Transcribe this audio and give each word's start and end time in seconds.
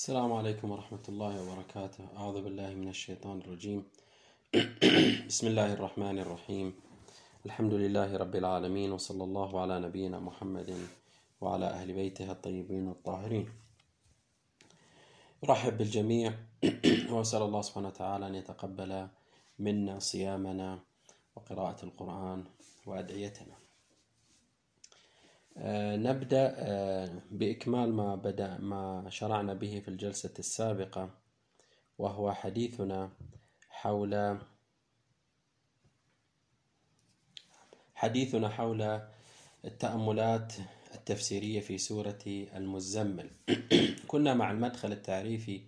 السلام 0.00 0.32
عليكم 0.32 0.70
ورحمة 0.70 1.04
الله 1.08 1.34
وبركاته. 1.42 2.04
أعوذ 2.16 2.42
بالله 2.42 2.74
من 2.74 2.88
الشيطان 2.88 3.38
الرجيم. 3.44 3.84
بسم 5.28 5.46
الله 5.46 5.72
الرحمن 5.76 6.18
الرحيم. 6.24 6.72
الحمد 7.46 7.74
لله 7.74 8.16
رب 8.16 8.34
العالمين 8.36 8.92
وصلى 8.92 9.24
الله 9.24 9.60
على 9.60 9.80
نبينا 9.80 10.18
محمد 10.20 10.88
وعلى 11.40 11.66
أهل 11.66 11.92
بيته 11.92 12.32
الطيبين 12.32 12.88
الطاهرين. 12.88 13.46
أرحب 15.44 15.78
بالجميع 15.78 16.32
وأسأل 17.12 17.42
الله 17.42 17.62
سبحانه 17.62 17.88
وتعالى 17.88 18.26
أن 18.26 18.34
يتقبل 18.34 19.08
منا 19.58 19.98
صيامنا 19.98 20.78
وقراءة 21.36 21.84
القرآن 21.84 22.44
وأدعيتنا. 22.86 23.69
نبدأ 25.56 26.54
آه، 26.58 27.22
بإكمال 27.30 27.92
ما 27.92 28.14
بدأ 28.14 28.58
ما 28.58 29.06
شرعنا 29.08 29.54
به 29.54 29.80
في 29.80 29.88
الجلسة 29.88 30.34
السابقة 30.38 31.10
وهو 31.98 32.32
حديثنا 32.32 33.10
حول 33.70 34.38
حديثنا 37.94 38.48
حول 38.48 39.00
التأملات 39.64 40.52
التفسيرية 40.94 41.60
في 41.60 41.78
سورة 41.78 42.18
المزمل. 42.26 43.30
كنا 44.08 44.34
مع 44.34 44.50
المدخل 44.50 44.92
التعريفي 44.92 45.60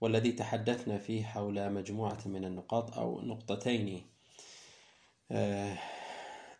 والذي 0.00 0.32
تحدثنا 0.32 0.98
فيه 0.98 1.24
حول 1.24 1.72
مجموعة 1.72 2.18
من 2.26 2.44
النقاط 2.44 2.98
أو 2.98 3.20
نقطتين 3.20 4.06
آه، 5.30 5.78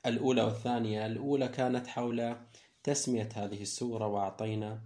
الأولى 0.06 0.42
والثانية 0.42 1.06
الأولى 1.06 1.48
كانت 1.48 1.86
حول 1.86 2.36
تسمية 2.82 3.28
هذه 3.34 3.62
السورة 3.62 4.06
وأعطينا 4.06 4.80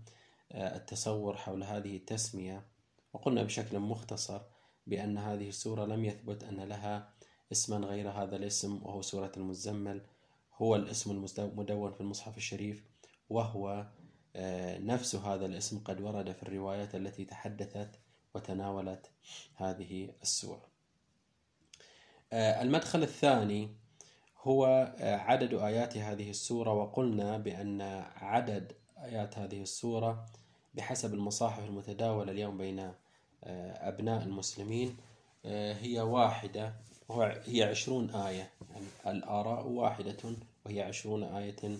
آه، 0.52 0.77
التصور 0.77 1.37
حول 1.37 1.65
هذه 1.65 1.97
التسمية 1.97 2.66
وقلنا 3.12 3.43
بشكل 3.43 3.79
مختصر 3.79 4.41
بأن 4.87 5.18
هذه 5.18 5.49
السورة 5.49 5.85
لم 5.85 6.04
يثبت 6.04 6.45
أن 6.45 6.60
لها 6.60 7.15
اسما 7.52 7.76
غير 7.87 8.10
هذا 8.10 8.37
الاسم 8.37 8.80
وهو 8.82 9.02
سورة 9.02 9.32
المزمل 9.37 10.01
هو 10.54 10.76
الاسم 10.76 11.26
المدون 11.38 11.93
في 11.93 12.01
المصحف 12.01 12.37
الشريف 12.37 12.85
وهو 13.30 13.87
آه، 14.37 14.79
نفس 14.79 15.15
هذا 15.15 15.46
الاسم 15.46 15.79
قد 15.79 16.01
ورد 16.01 16.32
في 16.32 16.43
الروايات 16.43 16.95
التي 16.95 17.24
تحدثت 17.24 17.91
وتناولت 18.35 19.10
هذه 19.54 20.10
السورة. 20.23 20.69
آه، 22.32 22.63
المدخل 22.63 23.02
الثاني 23.02 23.76
هو 24.47 24.93
آه، 24.99 25.16
عدد 25.16 25.55
آيات 25.55 25.97
هذه 25.97 26.30
السورة 26.30 26.73
وقلنا 26.73 27.39
بأن 27.39 27.80
عدد 28.16 28.73
آيات 28.99 29.38
هذه 29.38 29.63
السورة 29.63 30.27
بحسب 30.75 31.15
المصاحف 31.15 31.65
المتداولة 31.65 32.33
اليوم 32.33 32.59
بين 32.59 32.79
آه، 32.79 32.93
أبناء 33.88 34.23
المسلمين 34.23 34.97
آه، 35.45 35.75
هي 35.75 36.01
واحدة 36.01 36.75
هي 37.47 37.63
عشرون 37.63 38.11
آية. 38.11 38.51
يعني 38.71 38.87
الآراء 39.07 39.66
واحدة 39.66 40.16
وهي 40.66 40.83
عشرون 40.83 41.23
آية 41.23 41.79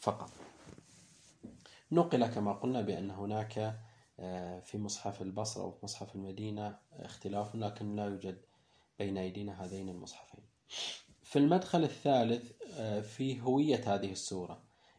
فقط. 0.00 0.30
نقل 1.92 2.26
كما 2.26 2.52
قلنا 2.52 2.80
بأن 2.80 3.10
هناك 3.10 3.80
في 4.64 4.78
مصحف 4.78 5.22
البصرة 5.22 5.62
أو 5.62 5.74
مصحف 5.82 6.14
المدينة 6.14 6.78
اختلاف 6.92 7.54
لكن 7.54 7.96
لا 7.96 8.04
يوجد 8.04 8.38
بين 8.98 9.18
أيدينا 9.18 9.64
هذين 9.64 9.88
المصحفين. 9.88 10.40
في 11.26 11.38
المدخل 11.38 11.84
الثالث 11.84 12.52
آه، 12.78 13.00
في 13.00 13.40
هوية 13.40 13.94
هذه 13.94 14.12
السورة. 14.12 14.58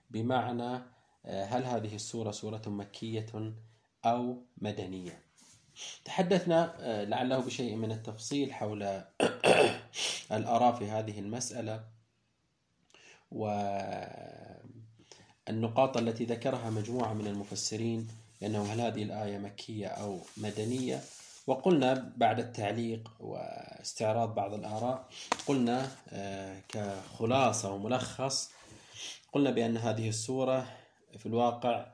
بمعنى 0.09 0.81
آه، 1.25 1.45
هل 1.45 1.63
هذه 1.63 1.95
السورة 1.95 2.31
سورة 2.31 2.61
مكية 2.67 3.53
أو 4.05 4.37
مدنية؟ 4.57 5.21
تحدثنا 6.05 6.75
آه، 6.79 7.03
لعله 7.03 7.39
بشيء 7.39 7.75
من 7.75 7.91
التفصيل 7.91 8.53
حول 8.53 8.83
الآراء 10.37 10.75
في 10.75 10.89
هذه 10.89 11.19
المسألة 11.19 11.83
والنقاط 13.31 14.67
التي 15.97 16.25
ذكرها 16.25 16.69
مجموعة 16.69 17.13
من 17.13 17.27
المفسرين 17.27 18.07
لأنه 18.41 18.73
هل 18.73 18.81
هذه 18.81 19.03
الآية 19.03 19.37
مكية 19.37 19.87
أو 19.87 20.19
مدنية؟ 20.37 21.01
وقلنا 21.47 22.13
بعد 22.17 22.39
التعليق 22.39 23.11
واستعراض 23.19 24.35
بعض 24.35 24.53
الآراء 24.53 25.09
قلنا 25.47 25.91
آه، 26.09 26.61
كخلاصة 26.69 27.73
وملخص 27.73 28.51
قلنا 29.33 29.51
بأن 29.51 29.77
هذه 29.77 30.09
السورة 30.09 30.67
في 31.17 31.25
الواقع 31.25 31.87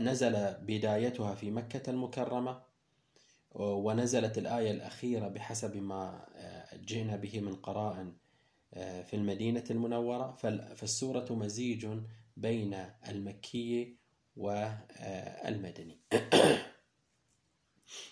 نزل 0.00 0.54
بدايتها 0.54 1.34
في 1.34 1.50
مكة 1.50 1.90
المكرمة 1.90 2.62
ونزلت 3.54 4.38
الآية 4.38 4.70
الأخيرة 4.70 5.28
بحسب 5.28 5.76
ما 5.76 6.26
آه، 6.36 6.76
جئنا 6.76 7.16
به 7.16 7.40
من 7.40 7.54
قراء 7.54 8.12
آه، 8.74 9.02
في 9.02 9.16
المدينة 9.16 9.64
المنورة. 9.70 10.36
فالسورة 10.76 11.26
مزيج 11.30 11.86
بين 12.36 12.86
المكي 13.08 13.96
والمدني 14.36 15.98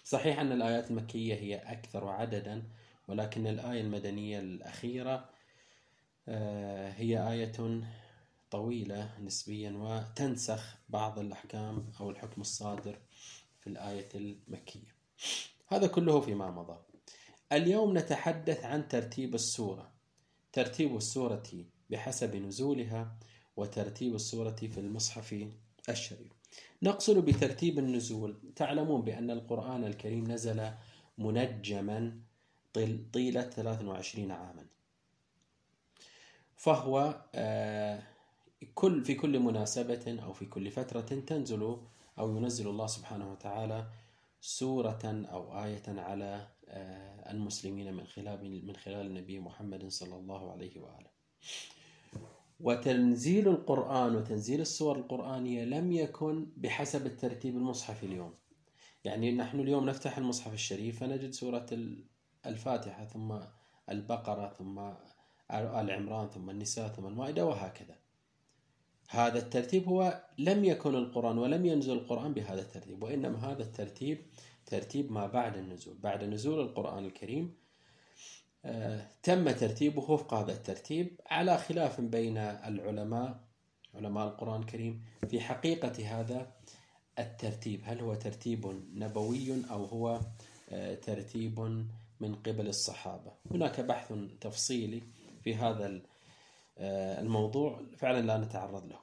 صحيح 0.05 0.39
أن 0.39 0.53
الآيات 0.53 0.91
المكية 0.91 1.35
هي 1.35 1.57
أكثر 1.57 2.09
عددا 2.09 2.63
ولكن 3.09 3.47
الآية 3.47 3.81
المدنية 3.81 4.41
الأخيرة 4.41 5.31
آه، 6.29 6.91
هي 6.91 7.33
آية 7.33 7.83
طويلة 8.51 9.19
نسبيا 9.21 9.71
وتنسخ 9.71 10.79
بعض 10.89 11.19
الأحكام 11.19 11.93
أو 12.01 12.11
الحكم 12.11 12.41
الصادر 12.41 12.99
في 13.61 13.67
الآية 13.67 14.09
المكية. 14.15 14.97
هذا 15.69 15.87
كله 15.87 16.21
فيما 16.21 16.51
مضى. 16.51 16.79
اليوم 17.53 17.99
نتحدث 17.99 18.65
عن 18.65 18.89
ترتيب 18.89 19.35
السورة. 19.35 19.93
ترتيب 20.53 20.97
السورة 20.97 21.43
بحسب 21.91 22.37
نزولها 22.37 23.17
وترتيب 23.57 24.15
السورة 24.15 24.57
في 24.57 24.79
المصحف 24.79 25.49
الشريف 25.89 26.42
نقصد 26.83 27.19
بترتيب 27.19 27.79
النزول. 27.79 28.37
تعلمون 28.57 29.03
بأن 29.03 29.31
القرآن 29.31 29.85
الكريم 29.85 30.31
نزل 30.31 30.71
منجما 31.19 32.19
طيلة 33.13 33.43
23 33.43 34.31
عاما. 34.31 34.67
فهو 36.57 37.25
آه، 37.35 38.03
كل 38.75 39.05
في 39.05 39.15
كل 39.15 39.39
مناسبة 39.39 40.19
أو 40.23 40.33
في 40.33 40.47
كل 40.47 40.71
فترة 40.71 41.01
تنزل 41.01 41.77
أو 42.19 42.37
ينزل 42.37 42.69
الله 42.69 42.87
سبحانه 42.87 43.33
وتعالى 43.33 43.87
سورة 44.41 45.27
أو 45.33 45.65
آية 45.65 45.83
على 45.89 46.49
آه، 46.69 47.31
المسلمين 47.31 47.95
من 47.95 48.07
خلال 48.07 48.67
من 48.67 48.77
خلال 48.77 49.07
النبي 49.07 49.39
محمد 49.39 49.89
صلى 49.89 50.17
الله 50.17 50.53
عليه 50.53 50.81
وآله. 50.81 51.11
وتنزيل 52.63 53.49
القرآن 53.49 54.17
وتنزيل 54.17 54.61
السور 54.61 54.97
القرآنية 54.97 55.65
لم 55.65 55.93
يكن 55.93 56.47
بحسب 56.57 57.07
الترتيب 57.07 57.57
المصحفي 57.57 58.07
اليوم. 58.07 58.35
يعني 59.05 59.33
نحن 59.33 59.61
اليوم 59.61 59.87
نفتح 59.87 60.19
المصحف 60.19 60.53
الشريف 60.53 61.01
فنجد 61.01 61.31
سورة 61.31 61.67
الفاتحة 62.47 63.05
ثم 63.05 63.39
البقرة 63.91 64.49
ثم 64.59 64.79
آل 65.51 65.91
عمران 65.91 66.29
ثم 66.29 66.51
النساء 66.51 66.89
ثم 66.89 67.07
المائدة 67.07 67.47
وهكذا. 67.47 67.97
هذا 69.09 69.39
الترتيب 69.39 69.89
هو 69.89 70.25
لم 70.39 70.65
يكن 70.65 70.95
القرآن 70.95 71.39
ولم 71.39 71.67
ينزل 71.67 71.93
القرآن 71.93 72.33
بهذا 72.33 72.61
الترتيب 72.61 73.03
وإنما 73.03 73.53
هذا 73.53 73.63
الترتيب 73.63 74.27
ترتيب 74.67 75.13
ما 75.13 75.27
بعد 75.27 75.57
النزول. 75.57 75.99
بعد 75.99 76.25
نزول 76.25 76.61
القرآن 76.61 77.05
الكريم 77.05 77.62
تم 79.23 79.51
ترتيبه 79.51 80.11
وفق 80.11 80.35
هذا 80.35 80.53
الترتيب 80.53 81.21
على 81.27 81.59
خلاف 81.59 82.01
بين 82.01 82.39
العلماء 82.39 83.41
علماء 83.95 84.29
القرآن 84.29 84.61
الكريم 84.61 85.05
في 85.31 85.41
حقيقة 85.41 86.21
هذا 86.21 86.53
الترتيب. 87.19 87.81
هل 87.85 88.01
هو 88.01 88.15
ترتيب 88.15 88.83
نبوي 88.95 89.63
أو 89.71 89.85
هو 89.85 90.21
آه، 90.71 90.95
ترتيب 90.95 91.61
من 92.21 92.35
قبل 92.35 92.69
الصحابة؟ 92.69 93.33
هناك 93.51 93.81
بحث 93.81 94.13
تفصيلي 94.41 95.03
في 95.45 95.55
هذا 95.55 96.01
آه، 96.79 97.21
الموضوع 97.21 97.83
فعلا 97.97 98.27
لا 98.27 98.39
نتعرض 98.39 98.87
له. 98.87 98.99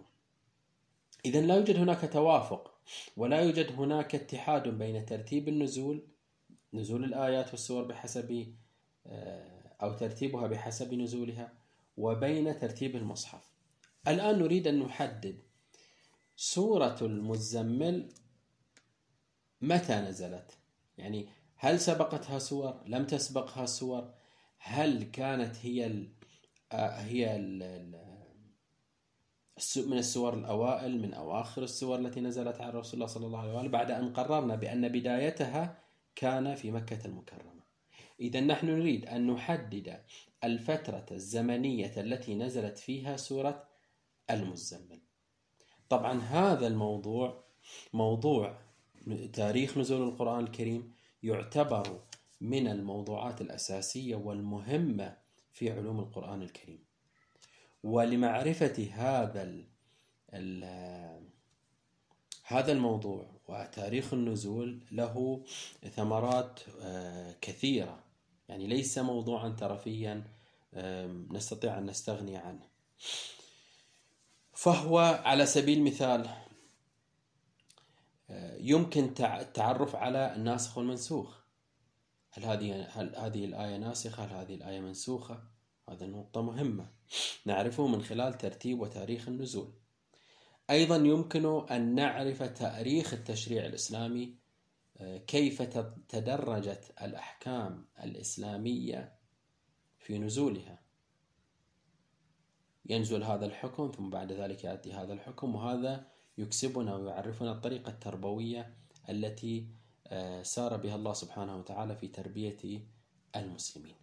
إذا 1.25 1.41
لا 1.41 1.55
يوجد 1.55 1.75
هناك 1.75 2.13
توافق 2.13 2.71
ولا 3.17 3.41
يوجد 3.41 3.71
هناك 3.71 4.15
اتحاد 4.15 4.67
بين 4.67 5.05
ترتيب 5.05 5.47
النزول 5.47 6.01
نزول 6.73 7.03
الآيات 7.03 7.51
والسور 7.51 7.83
بحسب 7.83 8.31
آه، 8.31 8.45
أو 9.81 9.93
ترتيبها 9.93 10.47
بحسب 10.47 10.93
نزولها 10.93 11.53
وبين 11.97 12.59
ترتيب 12.59 12.95
المصحف. 12.95 13.51
الآن 14.07 14.39
نريد 14.39 14.67
أن 14.67 14.79
نحدد 14.79 15.39
سورة 16.35 16.97
المزمل 17.01 18.09
متى 19.61 19.95
نزلت. 19.95 20.57
يعني 20.97 21.29
هل 21.55 21.79
سبقتها 21.79 22.39
سور؟ 22.39 22.81
لم 22.85 23.05
تسبقها 23.05 23.65
سور؟ 23.65 24.13
هل 24.57 25.03
كانت 25.03 25.55
هي 25.61 25.85
ال 25.85 26.09
آه، 26.71 26.99
هي 27.01 27.35
ال 27.35 28.09
من 29.77 29.97
السور 29.97 30.33
الأوائل 30.33 31.01
من 31.01 31.13
أواخر 31.13 31.63
السور 31.63 31.99
التي 31.99 32.21
نزلت 32.21 32.61
على 32.61 32.79
رسول 32.79 32.93
الله 32.93 33.05
صلى 33.05 33.25
الله 33.25 33.39
عليه 33.39 33.53
وآله 33.53 33.69
بعد 33.69 33.91
أن 33.91 34.13
قررنا 34.13 34.55
بأن 34.55 34.87
بدايتها 34.87 35.77
كان 36.15 36.55
في 36.55 36.71
مكة 36.71 37.05
المكرمة. 37.05 37.58
إذا 38.19 38.39
نحن 38.39 38.67
نريد 38.67 39.05
أن 39.05 39.27
نحدد 39.27 40.01
الفترة 40.43 41.05
الزمنية 41.11 41.93
التي 41.97 42.35
نزلت 42.35 42.77
فيها 42.77 43.17
سورة 43.17 43.63
المزمل. 44.29 44.99
طبعا 45.89 46.19
هذا 46.19 46.67
الموضوع 46.67 47.43
موضوع 47.93 48.57
تاريخ 49.33 49.77
نزول 49.77 50.07
القرآن 50.07 50.43
الكريم 50.43 50.93
يعتبر 51.23 52.01
من 52.41 52.67
الموضوعات 52.67 53.41
الأساسية 53.41 54.15
والمهمة 54.15 55.17
في 55.51 55.71
علوم 55.71 55.99
القرآن 55.99 56.41
الكريم. 56.41 56.83
ولمعرفة 57.83 58.87
هذا 58.93 59.63
هذا 62.43 62.71
الموضوع 62.71 63.25
وتاريخ 63.47 64.13
النزول 64.13 64.79
له 64.91 65.43
ثمرات 65.95 66.59
آه، 66.81 67.35
كثيرة. 67.41 68.08
يعني 68.49 68.67
ليس 68.67 68.97
موضوعا 68.97 69.49
ترفيا 69.49 70.23
نستطيع 71.31 71.77
أن 71.77 71.85
نستغني 71.85 72.37
عنه 72.37 72.67
فهو 74.53 74.99
على 75.25 75.45
سبيل 75.45 75.77
المثال 75.77 76.29
آه، 78.29 78.57
يمكن 78.59 79.03
التعرف 79.19 79.95
على 79.95 80.35
الناسخ 80.35 80.77
والمنسوخ 80.77 81.39
هل 82.31 82.45
هذه 82.45 82.87
هل 82.91 83.15
هذه 83.15 83.45
الآية 83.45 83.77
ناسخة؟ 83.77 84.23
هل 84.23 84.29
هذه 84.29 84.55
الآية 84.55 84.79
منسوخة؟ 84.79 85.43
هذا 85.89 86.05
نقطة 86.05 86.41
مهمة 86.41 86.89
نعرفه 87.45 87.87
من 87.87 88.03
خلال 88.03 88.37
ترتيب 88.37 88.79
وتاريخ 88.79 89.27
النزول. 89.27 89.73
أيضا 90.69 90.95
يمكن 90.95 91.67
أن 91.71 91.95
نعرف 91.95 92.43
تاريخ 92.43 93.13
التشريع 93.13 93.65
الإسلامي 93.65 94.35
كيف 95.27 95.61
تدرجت 96.09 96.93
الأحكام 97.01 97.85
الإسلامية 98.03 99.13
في 99.97 100.17
نزولها. 100.19 100.79
ينزل 102.85 103.23
هذا 103.23 103.45
الحكم 103.45 103.91
ثم 103.97 104.09
بعد 104.09 104.31
ذلك 104.31 104.63
يأتي 104.63 104.93
هذا 104.93 105.13
الحكم 105.13 105.55
وهذا 105.55 106.07
يكسبنا 106.37 106.95
ويعرفنا 106.95 107.51
الطريقة 107.51 107.89
التربوية 107.89 108.73
التي 109.09 109.67
آه، 110.07 110.43
سار 110.43 110.77
بها 110.77 110.95
الله 110.95 111.13
سبحانه 111.13 111.57
وتعالى 111.57 111.95
في 111.95 112.07
تربية 112.07 112.81
المسلمين. 113.35 113.95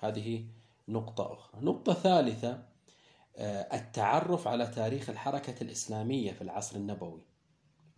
هذه 0.00 0.46
نقطة 0.88 1.32
أخرى. 1.32 1.60
نقطة 1.60 1.94
ثالثة 1.94 2.62
آه، 3.36 3.76
التعرف 3.76 4.48
على 4.48 4.66
تاريخ 4.66 5.10
الحركة 5.10 5.62
الإسلامية 5.62 6.32
في 6.32 6.42
العصر 6.42 6.76
النبوي. 6.76 7.22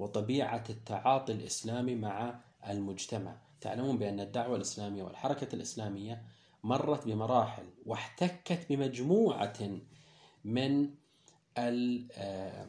وطبيعة 0.03 0.65
التعاطي 0.71 1.33
الإسلامي 1.33 1.95
مع 1.95 2.41
المجتمع. 2.69 3.37
تعلمون 3.61 3.99
بأن 3.99 4.21
الدعوة 4.21 4.57
الإسلامية 4.57 5.03
والحركة 5.03 5.55
الإسلامية 5.55 6.23
مرت 6.65 7.07
بمراحل 7.07 7.65
واحتكت 7.87 8.67
بمجموعة 8.71 9.79
من 10.45 10.91
آه، 11.59 12.69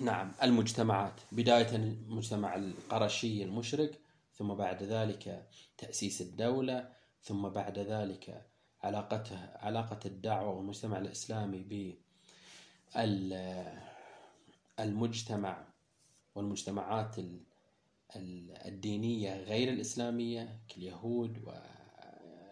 نعم 0.00 0.32
المجتمعات. 0.42 1.20
بداية 1.32 1.76
المجتمع 1.76 2.54
القرشي 2.54 3.44
المشرك 3.44 3.98
ثم 4.34 4.54
بعد 4.54 4.82
ذلك 4.82 5.46
تأسيس 5.78 6.20
الدولة 6.20 6.88
ثم 7.22 7.48
بعد 7.48 7.78
ذلك 7.78 8.46
علاقتها 8.82 9.58
علاقة 9.62 10.00
الدعوة 10.06 10.56
والمجتمع 10.56 10.98
الإسلامي 10.98 11.94
بالمجتمع 14.78 15.73
والمجتمعات 16.34 17.16
الدينية 18.66 19.36
غير 19.36 19.68
الإسلامية 19.68 20.58
كاليهود 20.68 21.38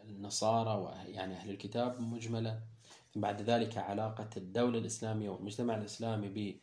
والنصارى 0.04 0.82
ويعني 0.82 1.34
أهل 1.34 1.50
الكتاب 1.50 2.00
مجملة. 2.00 2.60
بعد 3.16 3.42
ذلك 3.42 3.78
علاقة 3.78 4.30
الدولة 4.36 4.78
الإسلامية 4.78 5.30
والمجتمع 5.30 5.76
الإسلامي 5.76 6.56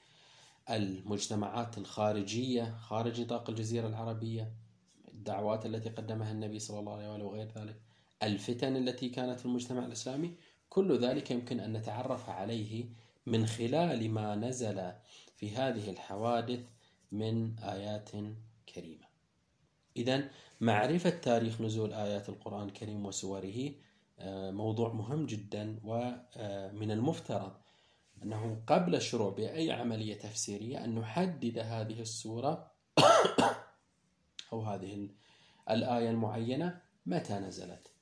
المجتمعات 0.69 1.77
الخارجية 1.77 2.77
خارج 2.77 3.21
نطاق 3.21 3.49
الجزيرة 3.49 3.87
العربية 3.87 4.51
الدعوات 5.07 5.65
التي 5.65 5.89
قدمها 5.89 6.31
النبي 6.31 6.59
صلى 6.59 6.79
الله 6.79 6.93
عليه 6.93 7.09
وآله 7.09 7.25
وغير 7.25 7.51
ذلك 7.55 7.75
الفتن 8.23 8.75
التي 8.75 9.09
كانت 9.09 9.39
في 9.39 9.45
المجتمع 9.45 9.85
الإسلامي 9.85 10.33
كل 10.69 10.99
ذلك 10.99 11.31
يمكن 11.31 11.59
أن 11.59 11.73
نتعرف 11.73 12.29
عليه 12.29 12.85
من 13.25 13.45
خلال 13.45 14.11
ما 14.11 14.35
نزل 14.35 14.91
في 15.35 15.55
هذه 15.55 15.89
الحوادث 15.89 16.59
من 17.11 17.59
آيات 17.59 18.09
كريمة. 18.75 19.05
إذا 19.97 20.29
معرفة 20.61 21.09
تاريخ 21.09 21.61
نزول 21.61 21.93
آيات 21.93 22.29
القرآن 22.29 22.67
الكريم 22.67 23.05
وسوره 23.05 23.71
آه، 24.19 24.51
موضوع 24.51 24.93
مهم 24.93 25.25
جدا 25.25 25.79
ومن 25.83 26.91
المفترض 26.91 27.53
أنه 28.23 28.63
قبل 28.67 28.95
الشروع 28.95 29.29
بأي 29.29 29.71
عملية 29.71 30.19
تفسيرية 30.19 30.83
أن 30.83 30.95
نحدد 30.95 31.57
هذه 31.57 32.01
السورة 32.01 32.71
أو 34.53 34.61
هذه 34.61 35.09
الآية 35.69 36.09
المعينة 36.09 36.81
متى 37.05 37.33
نزلت. 37.33 37.93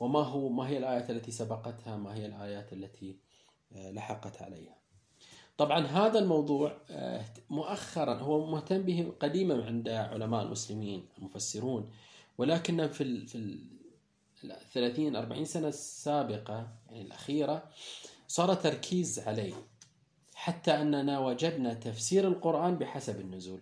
وما 0.00 0.20
هو 0.20 0.48
ما 0.48 0.68
هي 0.68 0.78
الآيات 0.78 1.10
التي 1.10 1.30
سبقتها 1.30 1.96
ما 1.96 2.14
هي 2.14 2.26
الآيات 2.26 2.72
التي 2.72 3.18
آه، 3.72 3.90
لحقت 3.90 4.42
عليها. 4.42 4.78
طبعا 5.58 5.86
هذا 5.86 6.18
الموضوع 6.18 6.76
آه، 6.90 7.24
مؤخرا 7.50 8.14
هو 8.14 8.46
مهتم 8.46 8.82
به 8.82 9.12
قديما 9.20 9.64
عند 9.66 9.88
علماء 9.88 10.42
المسلمين 10.42 11.06
المفسرون 11.18 11.90
ولكن 12.38 12.88
في 12.88 13.26
في 13.26 13.34
ال 13.34 13.58
30 14.72 15.16
40 15.16 15.44
سنة 15.44 15.68
السابقة 15.68 16.68
يعني 16.86 17.02
الأخيرة 17.02 17.70
صار 18.28 18.54
تركيز 18.54 19.18
عليه 19.18 19.54
حتى 20.34 20.70
أننا 20.70 21.18
وجدنا 21.18 21.74
تفسير 21.74 22.28
القرآن 22.28 22.78
بحسب 22.78 23.20
النزول 23.20 23.60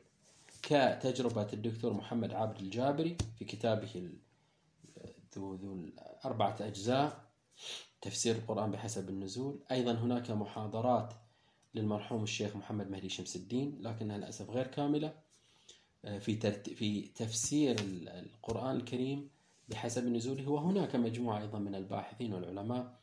كتجربة 0.62 1.46
الدكتور 1.52 1.92
محمد 1.92 2.32
عابد 2.32 2.60
الجابري 2.60 3.16
في 3.38 3.44
كتابه 3.44 4.10
ذو 5.36 5.54
ذو 5.54 5.84
أربعة 6.24 6.56
أجزاء 6.60 7.20
تفسير 8.00 8.34
القرآن 8.36 8.70
بحسب 8.70 9.08
النزول. 9.08 9.58
أيضا 9.70 9.92
هناك 9.92 10.30
محاضرات 10.30 11.12
للمرحوم 11.76 12.22
الشيخ 12.22 12.56
محمد 12.56 12.90
مهدي 12.90 13.08
شمس 13.08 13.36
الدين 13.36 13.78
لكنها 13.80 14.18
للأسف 14.18 14.50
غير 14.50 14.66
كاملة. 14.66 15.12
في 16.20 16.52
في 16.76 17.02
تفسير 17.02 17.76
القرآن 18.08 18.76
الكريم 18.76 19.30
بحسب 19.68 20.06
نزوله 20.06 20.48
وهناك 20.48 20.96
مجموعة 20.96 21.40
أيضا 21.42 21.58
من 21.58 21.74
الباحثين 21.74 22.34
والعلماء 22.34 22.98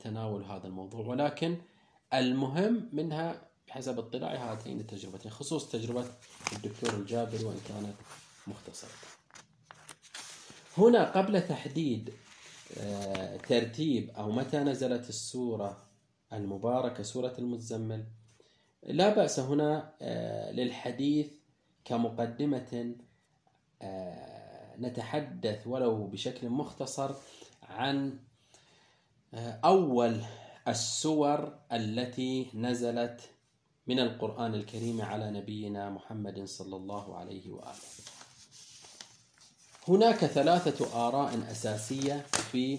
تناول 0.00 0.44
هذا 0.44 0.66
الموضوع. 0.66 1.06
ولكن 1.06 1.56
المهم 2.14 2.88
منها 2.92 3.48
بحسب 3.68 3.98
اطلاعي 3.98 4.38
هاتين 4.38 4.80
التجربتين 4.80 5.30
خصوص 5.30 5.70
تجربة 5.70 6.04
الدكتور 6.52 6.94
الجابري 6.94 7.44
وإن 7.44 7.60
كانت 7.68 7.94
مختصرة. 8.46 8.90
هنا 10.78 11.10
قبل 11.10 11.48
تحديد 11.48 12.12
آه، 12.78 13.36
ترتيب 13.36 14.10
أو 14.10 14.32
متى 14.32 14.58
نزلت 14.58 15.08
السورة 15.08 15.87
المباركة 16.32 17.02
سورة 17.02 17.34
المزمل. 17.38 18.04
لا 18.82 19.14
بأس 19.14 19.40
هنا 19.40 19.92
آه، 20.02 20.52
للحديث 20.52 21.32
كمقدمة 21.84 22.94
آه، 23.82 24.76
نتحدث 24.76 25.66
ولو 25.66 26.06
بشكل 26.06 26.48
مختصر 26.48 27.14
عن 27.62 28.18
أول 29.64 30.20
السور 30.68 31.58
التي 31.72 32.50
نزلت 32.54 33.30
من 33.86 34.00
القرآن 34.00 34.54
الكريم 34.54 35.02
على 35.02 35.30
نبينا 35.30 35.90
محمد 35.90 36.44
صلى 36.44 36.76
الله 36.76 37.16
عليه 37.16 37.50
وآله. 37.50 38.17
هناك 39.88 40.16
ثلاثة 40.16 41.08
آراء 41.08 41.50
أساسية 41.50 42.20
في 42.30 42.78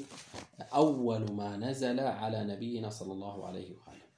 أول 0.73 1.31
ما 1.31 1.57
نزل 1.57 1.99
على 1.99 2.43
نبينا 2.43 2.89
صلى 2.89 3.13
الله 3.13 3.45
عليه 3.47 3.75
وآله. 3.75 4.09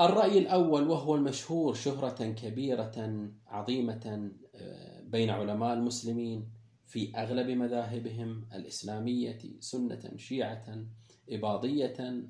الرأي 0.00 0.38
الأول 0.38 0.88
وهو 0.88 1.14
المشهور 1.14 1.74
شهرة 1.74 2.32
كبيرة 2.32 3.28
عظيمة 3.46 4.30
آه، 4.54 5.00
بين 5.00 5.30
علماء 5.30 5.74
المسلمين 5.74 6.50
في 6.86 7.16
أغلب 7.16 7.50
مذاهبهم 7.50 8.48
الإسلامية 8.54 9.38
سنة 9.60 10.10
شيعة 10.16 10.84
إباضية 11.30 12.22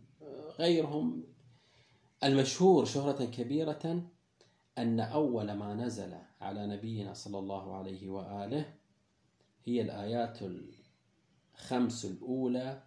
غيرهم. 0.58 1.24
المشهور 2.24 2.84
شهرة 2.84 3.24
كبيرة 3.24 4.02
أن 4.78 5.00
أول 5.00 5.52
ما 5.52 5.74
نزل 5.74 6.14
على 6.40 6.66
نبينا 6.66 7.14
صلى 7.14 7.38
الله 7.38 7.76
عليه 7.76 8.08
وآله. 8.08 8.74
هي 9.64 9.80
الآيات 9.80 10.38
الخمس 11.54 12.04
الأولى 12.04 12.82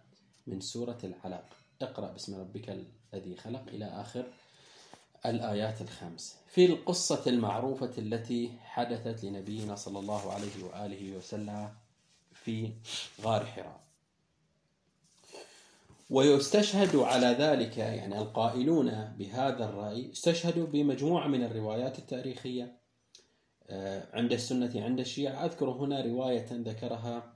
من 0.46 0.60
سورة 0.60 0.98
العلق. 1.04 1.44
اقرأ 1.82 2.12
باسم 2.12 2.40
ربك 2.40 2.86
الذي 3.14 3.36
خلق 3.36 3.68
إلى 3.68 3.84
آخر 3.84 4.24
الآيات 5.26 5.80
الخمس. 5.80 6.36
في 6.48 6.66
القصة 6.66 7.22
المعروفة 7.26 7.92
التي 7.98 8.58
حدثت 8.62 9.24
لنبينا 9.24 9.76
صلى 9.76 9.98
الله 9.98 10.32
عليه 10.32 10.64
وآله 10.64 11.16
وسلم 11.16 11.70
في 12.32 12.72
غار 13.22 13.46
حراء. 13.46 13.80
ويستشهد 16.10 16.96
على 16.96 17.26
ذلك 17.26 17.78
يعني 17.78 18.18
القائلون 18.18 19.14
بهذا 19.18 19.64
الرأي 19.64 20.12
استشهدوا 20.12 20.66
بمجموعة 20.66 21.26
من 21.26 21.44
الروايات 21.44 21.98
التاريخية 21.98 22.81
عند 24.12 24.32
السنة 24.32 24.84
عند 24.84 25.00
الشيعة. 25.00 25.44
أذكر 25.44 25.70
هنا 25.70 26.00
رواية 26.00 26.46
ذكرها 26.50 27.32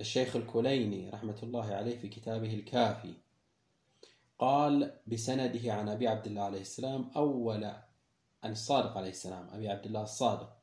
الشيخ 0.00 0.36
الكليني 0.36 1.10
رحمة 1.10 1.36
الله 1.42 1.74
عليه 1.74 1.98
في 1.98 2.08
كتابه 2.08 2.54
الكافي. 2.54 3.14
قال 4.38 5.00
بسنده 5.06 5.72
عن 5.72 5.88
أبي 5.88 6.08
عبد 6.08 6.26
الله 6.26 6.42
عليه 6.42 6.60
السلام 6.60 7.10
أول 7.16 7.64
عن 8.42 8.52
الصادق 8.52 8.96
عليه 8.96 9.10
السلام 9.10 9.48
أبي 9.50 9.68
عبد 9.68 9.86
الله 9.86 10.02
الصادق 10.02 10.56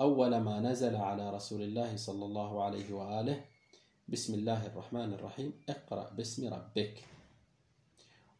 أول 0.00 0.36
ما 0.36 0.60
نزل 0.60 0.96
على 0.96 1.30
رسول 1.30 1.62
الله 1.62 1.96
صلى 1.96 2.24
الله 2.24 2.64
عليه 2.64 2.92
وآله 2.92 3.44
بسم 4.08 4.34
الله 4.34 4.66
الرحمن 4.66 5.14
الرحيم 5.14 5.52
اقرأ 5.68 6.10
باسم 6.10 6.54
ربك. 6.54 7.04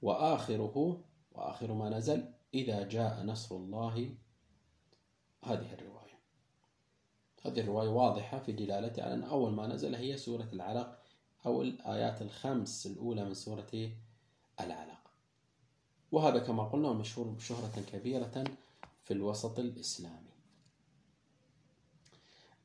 وآخره 0.02 1.00
وآخر 1.32 1.72
ما 1.72 1.88
نزل 1.88 2.32
إذا 2.54 2.88
جاء 2.88 3.22
نصر 3.22 3.56
الله. 3.56 4.14
هذه 5.44 5.72
الرواية. 5.72 5.93
هذه 7.46 7.60
الرواية 7.60 7.88
واضحة 7.88 8.38
في 8.38 8.52
دلالتها 8.52 9.04
على 9.04 9.14
أن 9.14 9.22
أول 9.22 9.52
ما 9.52 9.66
نزل 9.66 9.94
هي 9.94 10.16
سورة 10.16 10.48
العلق 10.52 10.98
أو 11.46 11.62
الآيات 11.62 12.22
الخمس 12.22 12.86
الأولى 12.86 13.24
من 13.24 13.34
سورة 13.34 13.90
العلق 14.60 15.04
وهذا 16.12 16.38
كما 16.38 16.64
قلنا 16.64 16.92
مشهور 16.92 17.38
شهرة 17.38 17.82
كبيرة 17.92 18.44
في 19.04 19.10
الوسط 19.14 19.58
الإسلامي. 19.58 20.34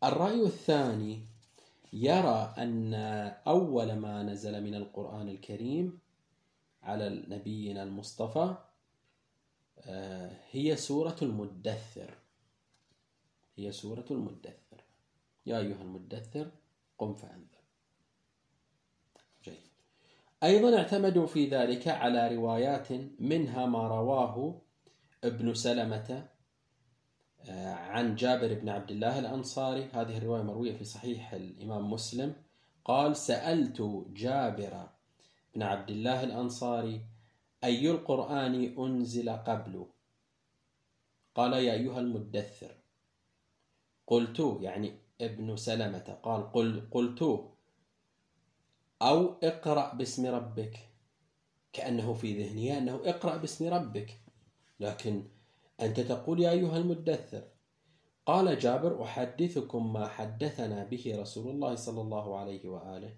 الرأي 0.04 0.42
الثاني 0.44 1.20
يرى 1.94 2.54
أن 2.58 2.94
أول 3.48 3.94
ما 3.94 4.24
نزل 4.24 4.64
من 4.64 4.76
القرآن 4.76 5.30
الكريم 5.30 6.00
على 6.84 7.24
نبينا 7.28 7.84
المصطفى 7.84 8.56
آه، 9.80 10.38
هي 10.52 10.76
سورة 10.76 11.16
المدثر. 11.22 12.18
هي 13.58 13.72
سورة 13.72 14.06
المدثر. 14.12 14.69
يا 15.50 15.58
أيها 15.60 15.82
المدثر 15.82 16.52
قم 16.98 17.14
فأنذر. 17.14 17.64
جيد. 19.44 19.70
أيضا 20.44 20.78
اعتمدوا 20.78 21.28
في 21.28 21.48
ذلك 21.48 21.88
على 21.88 22.36
روايات 22.36 22.88
منها 23.20 23.66
ما 23.66 23.88
رواه 23.88 24.62
ابن 25.24 25.54
سلمة 25.54 26.28
آه، 27.50 27.74
عن 27.74 28.16
جابر 28.16 28.54
بن 28.54 28.70
عبد 28.70 28.92
الله 28.92 29.20
الأنصاري. 29.20 29.84
هذه 29.94 30.18
الرواية 30.18 30.42
مروية 30.42 30.74
في 30.74 30.84
صحيح 30.84 31.34
الإمام 31.34 31.92
مسلم. 31.92 32.36
قال 32.86 33.16
سألت 33.16 34.06
جابر 34.14 34.90
بن 35.56 35.62
عبد 35.62 35.90
الله 35.90 36.24
الأنصاري 36.24 37.02
أي 37.64 37.92
القرآن 37.92 38.76
أنزل 38.78 39.30
قبل؟ 39.30 39.86
قال 41.36 41.54
يا 41.54 41.74
أيها 41.74 42.00
المدثر. 42.00 42.72
قلت 44.08 44.58
يعني 44.62 45.09
ابن 45.22 45.56
سلمة 45.56 46.18
قال 46.24 46.52
قل 46.52 46.88
قلت 46.92 47.22
أو 49.02 49.36
اقرأ 49.44 49.94
باسم 49.94 50.26
ربك 50.26 50.80
كأنه 51.74 52.14
في 52.14 52.44
ذهنه 52.44 52.78
أنه 52.78 53.02
اقرأ 53.06 53.38
باسم 53.38 53.68
ربك. 53.68 54.22
لكن 54.80 55.24
أنت 55.82 56.00
تقول 56.00 56.40
يا 56.40 56.52
أيها 56.52 56.78
المدثر 56.78 57.44
قال 58.26 58.60
جابر 58.60 59.04
أحدثكم 59.04 59.94
ما 59.94 60.08
حدثنا 60.08 60.84
به 60.84 61.16
رسول 61.22 61.48
الله 61.52 61.76
صلى 61.76 62.02
الله 62.02 62.38
عليه 62.38 62.70
وآله. 62.70 63.16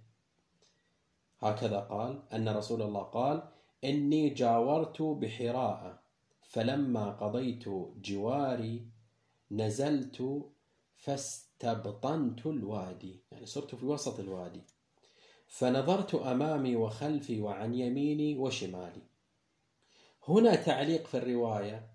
هكذا 1.39 1.79
قال 1.79 2.23
أن 2.33 2.49
رسول 2.49 2.81
الله 2.81 3.01
قال 3.01 3.43
إني 3.83 4.29
جاورت 4.29 5.01
بحراء 5.01 6.01
فلما 6.41 7.11
قضيت 7.11 7.65
جواري 8.01 8.87
نزلت 9.51 10.45
فاستبطنت 11.61 12.45
الوادي 12.45 13.19
يعني 13.31 13.45
صرت 13.45 13.75
في 13.75 13.85
وسط 13.85 14.19
الوادي. 14.19 14.61
فنظرت 15.47 16.15
أمامي 16.15 16.75
وخلفي 16.75 17.41
وعن 17.41 17.73
يميني 17.73 18.37
وشمالي. 18.37 19.01
هنا 20.27 20.55
تعليق 20.55 21.07
في 21.07 21.17
الرواية 21.17 21.87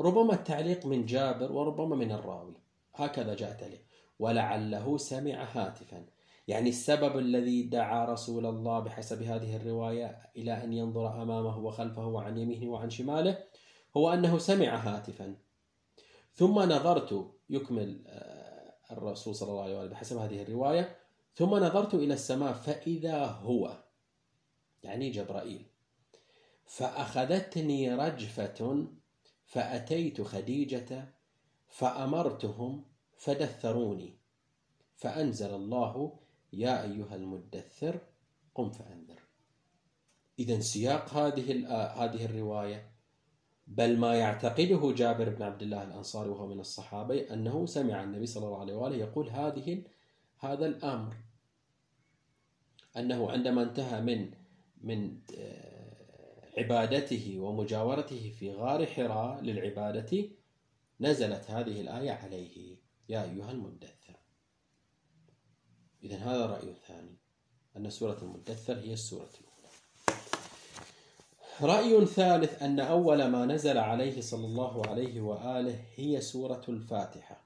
ربما 0.00 0.34
التعليق 0.34 0.86
من 0.86 1.06
جابر 1.06 1.52
وربما 1.52 1.96
من 1.96 2.12
الراوي. 2.12 2.54
هكذا 2.94 3.34
جاء 3.34 3.52
تعليق 3.52 3.82
ولعله 4.18 4.98
سمع 4.98 5.44
هاتفا. 5.52 6.06
يعني 6.48 6.68
السبب 6.68 7.18
الذي 7.18 7.62
دعا 7.62 8.04
رسول 8.04 8.46
الله 8.46 8.80
بحسب 8.80 9.22
هذه 9.22 9.56
الرواية 9.56 10.30
إلى 10.36 10.64
أن 10.64 10.72
ينظر 10.72 11.22
أمامه 11.22 11.58
وخلفه 11.58 12.06
وعن 12.06 12.38
يمينه 12.38 12.70
وعن 12.70 12.90
شماله 12.90 13.38
هو 13.96 14.12
أنه 14.12 14.38
سمع 14.38 14.76
هاتفا. 14.76 15.36
ثم 16.34 16.58
نظرت 16.58 17.30
يكمل 17.50 18.02
آه، 18.06 18.29
الرسول 18.92 19.34
صلى 19.34 19.50
الله 19.50 19.62
عليه 19.62 19.78
وسلم 19.78 19.90
بحسب 19.90 20.16
هذه 20.16 20.42
الرواية. 20.42 20.96
ثم 21.34 21.54
نظرت 21.54 21.94
إلى 21.94 22.14
السماء 22.14 22.52
فإذا 22.52 23.24
هو 23.26 23.84
يعني 24.82 25.10
جبرائيل. 25.10 25.66
فأخذتني 26.64 27.94
رجفة 27.94 28.86
فأتيت 29.46 30.22
خديجة 30.22 31.14
فأمرتهم 31.68 32.84
فدثروني. 33.16 34.18
فأنزل 34.96 35.54
الله 35.54 36.18
يا 36.52 36.82
أيها 36.82 37.16
المدثر 37.16 38.00
قم 38.54 38.70
فأنذر. 38.70 39.20
إذا 40.38 40.60
سياق 40.60 41.14
هذه 41.14 41.66
هذه 42.04 42.24
الرواية 42.24 42.90
بل 43.70 43.98
ما 43.98 44.14
يعتقده 44.14 44.92
جابر 44.96 45.28
بن 45.28 45.42
عبد 45.42 45.62
الله 45.62 45.82
الأنصاري 45.82 46.28
وهو 46.28 46.46
من 46.46 46.60
الصحابة 46.60 47.32
أنه 47.32 47.66
سمع 47.66 48.02
النبي 48.02 48.26
صلى 48.26 48.46
الله 48.46 48.60
عليه 48.60 48.74
وآله 48.74 48.96
يقول 48.96 49.30
هذه 49.30 49.82
هذا 50.38 50.66
الأمر. 50.66 51.16
أنه 52.96 53.30
عندما 53.30 53.62
انتهى 53.62 54.00
من 54.00 54.30
من 54.80 55.18
آه، 55.38 55.90
عبادته 56.58 57.38
ومجاورته 57.40 58.32
في 58.38 58.52
غار 58.52 58.86
حراء 58.86 59.40
للعبادة 59.40 60.28
نزلت 61.00 61.50
هذه 61.50 61.80
الآية 61.80 62.10
عليه. 62.10 62.76
يا 63.08 63.22
أيها 63.22 63.50
المدثر. 63.50 64.16
إذا 66.02 66.16
هذا 66.16 66.44
الرأي 66.44 66.70
الثاني. 66.70 67.16
أن 67.76 67.90
سورة 67.90 68.18
المدثر 68.22 68.78
هي 68.78 68.92
السورة 68.92 69.30
الأولى. 69.40 70.39
رأي 71.62 72.06
ثالث 72.06 72.62
أن 72.62 72.80
أول 72.80 73.26
ما 73.26 73.46
نزل 73.46 73.78
عليه 73.78 74.20
صلى 74.20 74.46
الله 74.46 74.86
عليه 74.86 75.20
وآله 75.20 75.78
هي 75.96 76.20
سورة 76.20 76.62
الفاتحة. 76.68 77.40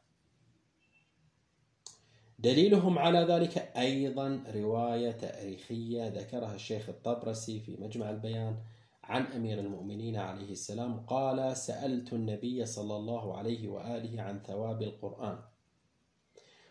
دليلهم 2.38 2.99
على 2.99 3.18
ذلك 3.18 3.59
أيضا 3.76 4.44
رواية 4.54 5.11
تاريخية 5.11 6.09
ذكرها 6.09 6.54
الشيخ 6.54 6.88
الطبرسي 6.88 7.61
في 7.61 7.76
مجمع 7.80 8.11
البيان 8.11 8.56
عن 9.04 9.26
أمير 9.26 9.61
المؤمنين 9.61 10.16
عليه 10.16 10.52
السلام 10.52 11.00
قال 11.00 11.56
سألت 11.56 12.12
النبي 12.12 12.66
صلى 12.66 12.97
الله 12.97 13.37
عليه 13.37 13.68
وآله 13.68 14.23
عن 14.23 14.40
ثواب 14.47 14.83
القرآن 14.83 15.38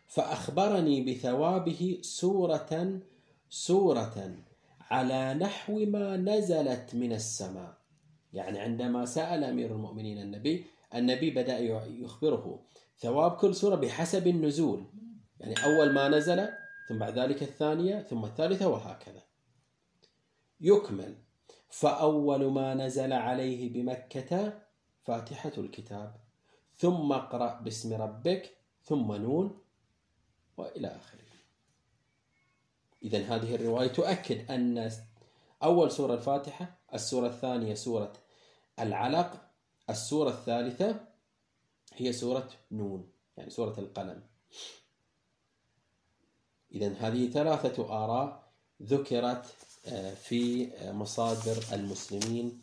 فأخبرني 0.07 1.01
بثوابه 1.03 1.97
سورة 2.01 3.00
سورة 3.50 4.35
على 4.92 5.34
نحو 5.34 5.86
ما 5.86 6.18
نزلت 6.18 6.96
من 6.96 7.13
السماء. 7.13 7.78
يعني 8.34 8.60
عندما 8.60 9.06
سأل 9.06 9.44
أمير 9.44 9.72
المؤمنين 9.72 10.22
النبي 10.22 10.66
النبي 10.96 11.30
بدأ 11.30 11.60
يخبره. 11.88 12.60
ثواب 13.00 13.32
كل 13.32 13.56
سورة 13.56 13.75
بحسب 13.75 14.28
النزول. 14.28 14.86
يعني 15.40 15.56
أول 15.66 15.94
ما 15.94 16.10
نزل 16.10 16.50
ثم 16.90 17.00
بعد 17.00 17.20
ذلك 17.20 17.44
الثانية 17.44 18.02
ثم 18.02 18.25
الثالثة 18.25 18.68
وهكذا. 18.68 19.22
يكمل. 20.62 21.16
فأول 21.70 22.52
ما 22.52 22.74
نزل 22.74 23.13
عليه 23.13 23.74
بمكة 23.74 24.54
فاتحة 25.04 25.52
الكتاب. 25.58 26.16
ثم 26.75 27.12
اقرأ 27.12 27.62
باسم 27.62 27.94
ربك 27.94 28.58
ثم 28.84 29.13
نون 29.13 29.60
وإلى 30.58 30.88
آخره. 30.88 31.33
إذا 33.03 33.17
هذه 33.17 33.55
الرواية 33.55 33.88
تؤكد 33.88 34.51
أن 34.51 34.91
أول 35.63 35.91
سورة 35.91 36.13
الفاتحة 36.13 36.77
السورة 36.93 37.27
الثانية 37.27 37.74
سورة 37.74 38.13
العلق 38.79 39.41
السورة 39.89 40.29
الثالثة 40.29 41.00
هي 41.93 42.13
سورة 42.13 42.50
نون 42.72 43.10
يعني 43.38 43.50
سورة 43.50 43.79
القلم. 43.79 44.24
إذا 46.72 46.93
هذه 46.93 47.29
ثلاثة 47.29 48.03
آراء 48.03 48.43
ذكرت 48.83 49.45
آه، 49.88 50.13
في 50.13 50.72
مصادر 50.91 51.63
المسلمين 51.74 52.62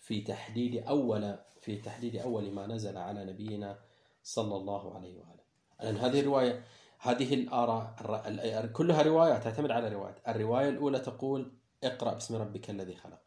في 0.00 0.20
تحديد 0.20 0.86
أول 0.86 1.38
في 1.60 1.76
تحديد 1.76 2.16
أول 2.16 2.50
ما 2.50 2.66
نزل 2.66 2.96
على 2.96 3.24
نبينا 3.24 3.78
صلى 4.22 4.56
الله 4.56 4.94
عليه 4.94 5.18
وآله. 5.18 5.44
لأن 5.80 5.96
هذه 5.96 6.20
الرواية 6.20 6.64
هذه 6.98 7.34
الآراء 7.34 8.66
كلها 8.72 9.02
روايات 9.02 9.44
تعتمد 9.44 9.70
على 9.70 9.88
روايات. 9.88 10.28
الرواية 10.28 10.68
الأولى 10.68 10.98
تقول 10.98 11.52
اقرأ 11.84 12.12
باسم 12.14 12.34
ربك 12.36 12.70
الذي 12.70 12.96
خلق. 12.96 13.20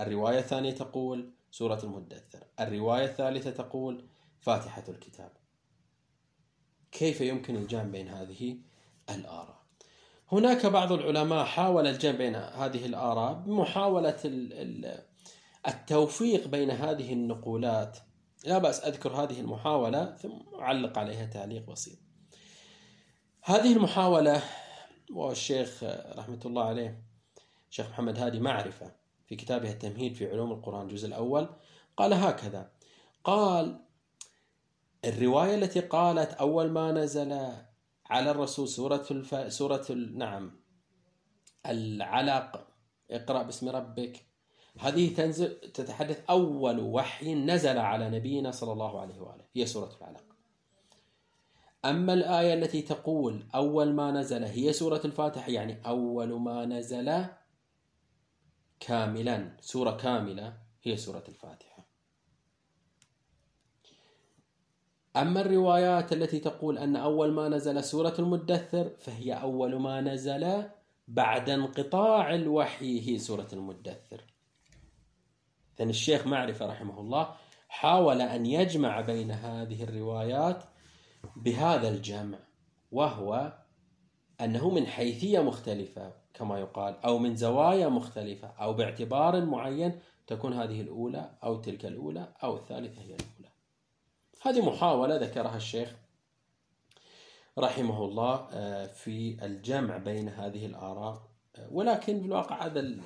الرواية 0.00 0.38
الثانية 0.38 0.70
تقول 0.70 1.32
سورة 1.50 1.80
المدثر. 1.84 2.44
الرواية 2.60 3.04
الثالثة 3.04 3.50
تقول 3.50 4.04
فاتحة 4.40 4.84
الكتاب. 4.88 5.30
كيف 6.92 7.20
يمكن 7.20 7.56
الجمع 7.56 7.82
بين 7.82 8.08
هذه 8.08 8.58
الآراء؟ 9.10 9.64
هناك 10.32 10.66
بعض 10.66 10.92
العلماء 10.92 11.44
حاول 11.44 11.86
الجمع 11.86 12.16
بين 12.16 12.34
هذه 12.34 12.86
الآراء 12.86 13.34
بمحاولة 13.34 14.20
التوفيق 15.68 16.48
بين 16.48 16.70
هذه 16.70 17.12
النقولات. 17.12 17.98
لا 18.44 18.58
بأس 18.58 18.84
أذكر 18.84 19.12
هذه 19.12 19.40
المحاولة 19.40 20.16
ثم 20.16 20.32
أعلق 20.60 20.98
عليها 20.98 21.26
تعليق 21.26 21.70
بسيط. 21.70 21.98
هذه 23.46 23.72
المحاولة 23.72 24.42
والشيخ 25.10 25.84
رحمة 26.16 26.40
الله 26.46 26.64
عليه 26.64 27.02
الشيخ 27.70 27.88
محمد 27.88 28.18
هادي 28.18 28.40
معرفة 28.40 28.92
في 29.26 29.36
كتابه 29.36 29.70
التمهيد 29.70 30.14
في 30.14 30.30
علوم 30.30 30.52
القرآن 30.52 30.82
الجزء 30.82 31.08
الأول 31.08 31.48
قال 31.96 32.12
هكذا 32.14 32.70
قال 33.24 33.80
الرواية 35.04 35.54
التي 35.54 35.80
قالت 35.80 36.32
أول 36.32 36.70
ما 36.70 36.92
نزل 36.92 37.32
على 38.06 38.30
الرسول 38.30 38.68
سورة 38.68 39.06
الف... 39.10 39.52
سورة 39.52 39.84
ال... 39.90 40.18
نعم 40.18 40.60
العلق 41.66 42.66
اقرأ 43.10 43.42
باسم 43.42 43.68
ربك 43.68 44.26
هذه 44.78 45.14
تنزل 45.14 45.60
تتحدث 45.60 46.24
أول 46.30 46.80
وحي 46.80 47.34
نزل 47.34 47.78
على 47.78 48.10
نبينا 48.10 48.50
صلى 48.50 48.72
الله 48.72 49.00
عليه 49.00 49.20
وآله 49.20 49.44
هي 49.54 49.66
سورة 49.66 49.96
العلق. 50.00 50.33
أما 51.84 52.14
الآية 52.14 52.54
التي 52.54 52.82
تقول 52.82 53.44
أول 53.54 53.92
ما 53.92 54.10
نزل 54.10 54.44
هي 54.44 54.72
سورة 54.72 55.00
الفاتحة 55.04 55.50
يعني 55.50 55.86
أول 55.86 56.40
ما 56.40 56.64
نزل 56.64 57.24
كاملا 58.80 59.56
سورة 59.60 59.90
كاملة 59.90 60.56
هي 60.82 60.96
سورة 60.96 61.24
الفاتحة. 61.28 61.84
أما 65.16 65.40
الروايات 65.40 66.12
التي 66.12 66.38
تقول 66.38 66.78
أن 66.78 66.96
أول 66.96 67.32
ما 67.32 67.48
نزل 67.48 67.84
سورة 67.84 68.14
المدثر 68.18 68.90
فهي 68.98 69.32
أول 69.32 69.76
ما 69.76 70.00
نزل 70.00 70.62
بعد 71.08 71.50
انقطاع 71.50 72.34
الوحي 72.34 73.10
هي 73.10 73.18
سورة 73.18 73.48
المدثر. 73.52 74.24
لأن 75.78 75.90
الشيخ 75.90 76.26
معرفة 76.26 76.66
رحمه 76.66 77.00
الله 77.00 77.34
حاول 77.68 78.20
أن 78.20 78.46
يجمع 78.46 79.00
بين 79.00 79.30
هذه 79.30 79.84
الروايات 79.84 80.64
بهذا 81.36 81.88
الجمع 81.88 82.38
وهو 82.92 83.52
أنه 84.40 84.70
من 84.70 84.86
حيثية 84.86 85.40
مختلفة 85.40 86.12
كما 86.34 86.58
يقال 86.58 86.96
أو 87.04 87.18
من 87.18 87.36
زوايا 87.36 87.88
مختلفة 87.88 88.48
أو 88.48 88.72
باعتبار 88.72 89.44
معين 89.44 90.00
تكون 90.26 90.52
هذه 90.52 90.80
الأولى 90.80 91.30
أو 91.44 91.56
تلك 91.56 91.86
الأولى 91.86 92.28
أو 92.42 92.56
الثالثة 92.56 93.02
هي 93.02 93.14
الأولى. 93.14 93.52
هذه 94.42 94.68
محاولة 94.68 95.16
ذكرها 95.16 95.56
الشيخ 95.56 95.94
رحمه 97.58 98.04
الله 98.04 98.48
آه، 98.52 98.86
في 98.86 99.44
الجمع 99.44 99.96
بين 99.96 100.28
هذه 100.28 100.66
الآراء 100.66 101.22
آه، 101.56 101.68
ولكن 101.70 102.20
في 102.20 102.26
الواقع 102.26 102.66
هذا 102.66 102.98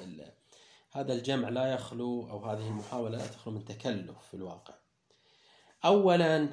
هذا 0.93 1.13
الجمع 1.13 1.49
لا 1.49 1.73
يخلو 1.73 2.31
أو 2.31 2.45
هذه 2.45 2.69
المحاولة 2.69 3.19
لا 3.19 3.27
تخلو 3.27 3.53
من 3.53 3.65
تكلف 3.65 4.19
في 4.29 4.35
الواقع. 4.35 4.75
أولا 5.85 6.49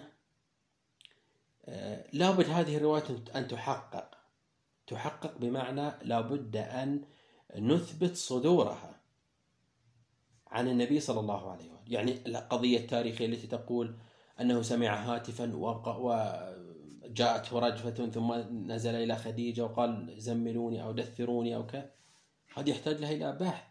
لابد 2.14 2.50
هذه 2.50 2.78
الرواية 2.78 3.04
أن 3.36 3.48
تحقق. 3.48 4.16
تحقق 4.88 5.38
بمعنى 5.38 5.92
لابد 6.02 6.58
أن 6.58 7.02
نثبت 7.56 8.16
صدورها 8.16 9.00
عن 10.48 10.68
النبي 10.68 11.00
صلى 11.00 11.20
الله 11.20 11.52
عليه 11.52 11.66
وسلم 11.66 11.76
يعني 11.88 12.28
القضية 12.28 12.78
التاريخية 12.78 13.26
التي 13.26 13.48
تقول 13.48 13.96
أنه 14.42 14.62
سمع 14.62 14.96
هاتفا 14.96 15.52
وجاءته 17.06 17.60
رجفة 17.60 18.10
ثم 18.10 18.34
نزل 18.72 18.96
إلى 18.96 19.16
خديجة 19.16 19.62
وقال 19.62 20.16
زملوني 20.18 20.84
أو 20.84 20.92
دثروني 20.92 21.56
أو 21.56 21.66
كذا. 21.66 21.92
هذه 22.56 22.70
يحتاج 22.70 23.02
لها 23.02 23.12
إلى 23.12 23.32
بحث. 23.32 23.64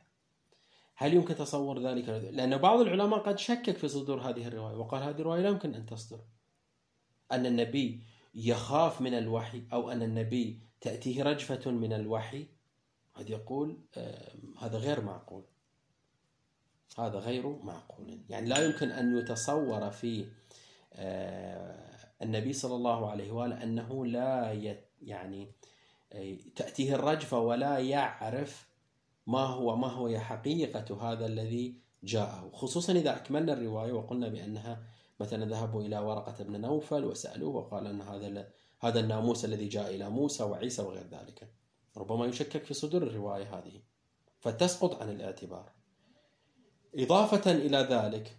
هل 0.97 1.15
يمكن 1.15 1.35
تصور 1.35 1.83
ذلك؟ 1.83 2.09
لأن 2.09 2.57
بعض 2.57 2.81
العلماء 2.81 3.19
قد 3.19 3.39
شكك 3.39 3.77
في 3.77 3.89
صدور 3.89 4.21
هذه 4.21 4.47
الرواية 4.47 4.77
وقال 4.77 5.03
هذه 5.03 5.21
الرواية 5.21 5.43
لا 5.43 5.49
يمكن 5.49 5.75
أن 5.75 5.87
تصدر. 5.87 6.21
أن 7.33 7.47
النبي 7.47 8.01
يخاف 8.35 9.01
من 9.01 9.15
الوحي 9.15 9.63
أو 9.73 9.91
أن 9.91 10.03
النبي 10.03 10.59
تأتيه 10.81 11.23
رجفة 11.23 11.71
من 11.71 11.93
الوحي 11.93 12.47
قد 13.15 13.31
يقول 13.31 13.79
هذا 14.61 14.79
غير 14.79 15.01
معقول. 15.01 15.45
هذا 16.99 17.19
غير 17.19 17.49
معقول. 17.49 18.21
يعني 18.29 18.49
لا 18.49 18.65
يمكن 18.65 18.91
أن 18.91 19.19
يتصور 19.19 19.91
في 19.91 20.27
آه، 20.93 21.95
النبي 22.23 22.53
صلى 22.53 22.75
الله 22.75 23.11
عليه 23.11 23.33
وآله 23.33 23.63
أنه 23.63 24.07
لا 24.07 24.53
يعني 25.03 25.53
آه، 26.13 26.37
تأتيه 26.57 26.95
الرجفة 26.95 27.39
ولا 27.39 27.79
يعرف 27.79 28.69
ما 29.27 29.39
هو 29.39 29.77
ما 29.77 29.89
هو 29.89 30.19
حقيقة 30.19 31.13
هذا 31.13 31.27
الذي 31.27 31.75
جاءه. 32.05 32.51
خصوصا 32.55 32.93
إذا 32.93 33.17
أكملنا 33.17 33.53
الرواية 33.53 33.93
وقلنا 33.93 34.29
بأنها 34.29 34.83
مثلا 35.21 35.51
ذهبوا 35.51 35.83
إلى 35.83 35.99
ورقة 35.99 36.45
بن 36.45 36.61
نوفل 36.61 37.05
وسألوه 37.05 37.57
وقال 37.57 37.87
أن 37.87 38.01
هذا 38.03 38.49
هذا 38.81 39.01
الناموس 39.01 39.45
الذي 39.45 39.69
جاء 39.69 39.95
إلى 39.95 40.11
موسى 40.11 40.43
وعيسى 40.43 40.83
وغير 40.83 41.07
ذلك. 41.11 41.51
ربما 41.97 42.27
يشكك 42.27 42.65
في 42.65 42.75
صدور 42.75 43.03
الرواية 43.03 43.59
هذه. 43.59 43.81
فتسقط 44.41 45.03
عن 45.03 45.11
الاعتبار. 45.11 45.73
إضافة 46.95 47.53
إلى 47.53 47.79
ذلك 47.79 48.37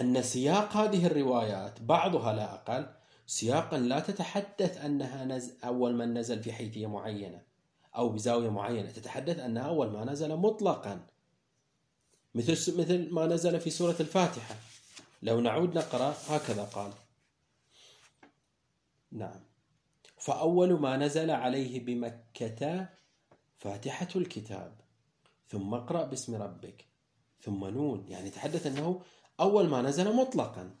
أن 0.00 0.22
سياق 0.22 0.76
هذه 0.76 1.06
الروايات 1.06 1.82
بعضها 1.82 2.32
لا 2.32 2.54
أقل 2.54 2.86
سياقا 3.26 3.78
لا 3.78 4.00
تتحدث 4.00 4.84
أنها 4.84 5.24
نز 5.24 5.52
أول 5.64 5.94
من 5.94 6.18
نزل 6.18 6.42
في 6.42 6.52
حيثية 6.52 6.86
معينة 6.86 7.42
أو 7.96 8.08
بزاوية 8.08 8.48
معينة. 8.48 8.90
تتحدث 8.90 9.38
أنها 9.38 9.62
أول 9.62 9.90
ما 9.90 10.04
نزل 10.04 10.36
مطلقا. 10.36 11.06
مثل 12.34 12.80
مثل 12.80 13.14
ما 13.14 13.26
نزل 13.26 13.60
في 13.60 13.70
سورة 13.70 13.96
الفاتحة. 14.00 14.54
لو 15.24 15.40
نعود 15.40 15.78
نقرأ 15.78 16.14
هكذا 16.28 16.64
قال. 16.64 16.92
نعم. 19.12 19.40
فأول 20.18 20.80
ما 20.80 20.96
نزل 20.96 21.30
عليه 21.30 21.84
بمكة 21.84 22.88
فاتحة 23.58 24.08
الكتاب 24.16 24.80
ثم 25.48 25.74
اقرأ 25.74 26.04
باسم 26.04 26.42
ربك 26.42 26.84
ثم 27.40 27.64
نون. 27.64 28.06
يعني 28.08 28.30
تحدث 28.30 28.66
أنه 28.66 29.02
أول 29.40 29.68
ما 29.68 29.82
نزل 29.82 30.16
مطلقا. 30.16 30.76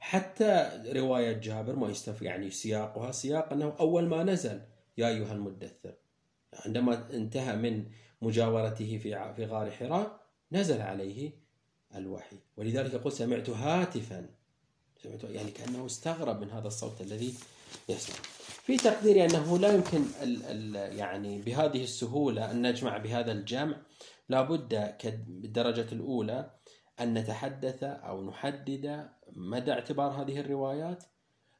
حتى 0.00 0.82
رواية 0.86 1.32
جابر 1.32 1.76
ما 1.76 1.88
يستفي 1.88 2.24
يعني 2.24 2.50
سياقها 2.50 3.12
سياق 3.12 3.52
أنه 3.52 3.76
أول 3.80 4.08
ما 4.08 4.22
نزل. 4.22 4.62
يا 4.98 5.08
أيها 5.08 5.32
المدثر. 5.32 5.94
عندما 6.66 7.10
انتهى 7.10 7.56
من 7.56 7.90
مجاورته 8.22 8.98
في 8.98 9.34
في 9.34 9.46
غار 9.46 9.70
حراء 9.70 10.20
نزل 10.52 10.82
عليه 10.82 11.43
الوحي. 11.96 12.36
ولذلك 12.56 12.94
يقول 12.94 13.12
سمعت 13.12 13.50
هاتفا. 13.50 14.26
سمعت 15.02 15.24
يعني 15.24 15.50
كأنه 15.50 15.86
استغرب 15.86 16.40
من 16.40 16.50
هذا 16.50 16.66
الصوت 16.66 17.00
الذي 17.00 17.34
يسمع. 17.88 18.16
في 18.62 18.76
تقديري 18.76 19.24
أنه 19.24 19.58
لا 19.58 19.74
يمكن 19.74 20.04
ال 20.22 20.42
ال 20.44 20.96
يعني 20.98 21.42
بهذه 21.42 21.82
السهولة 21.82 22.50
أن 22.50 22.68
نجمع 22.68 22.98
بهذا 22.98 23.32
الجمع. 23.32 23.76
لابد 24.28 24.94
بالدرجة 25.26 25.86
الأولى 25.92 26.50
أن 27.00 27.14
نتحدث 27.14 27.82
أو 27.82 28.24
نحدد 28.24 29.08
مدى 29.32 29.72
اعتبار 29.72 30.10
هذه 30.10 30.40
الروايات. 30.40 31.04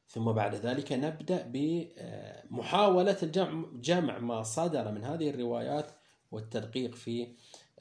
ثم 0.07 0.31
بعد 0.31 0.55
ذلك 0.55 0.91
نبدأ 0.91 1.51
بمحاولة 1.53 3.17
الجمع 3.23 3.65
جمع 3.73 4.19
ما 4.19 4.43
صدر 4.43 4.91
من 4.91 5.03
هذه 5.03 5.29
الروايات 5.29 5.91
والتدقيق 6.31 6.95
في 6.95 7.27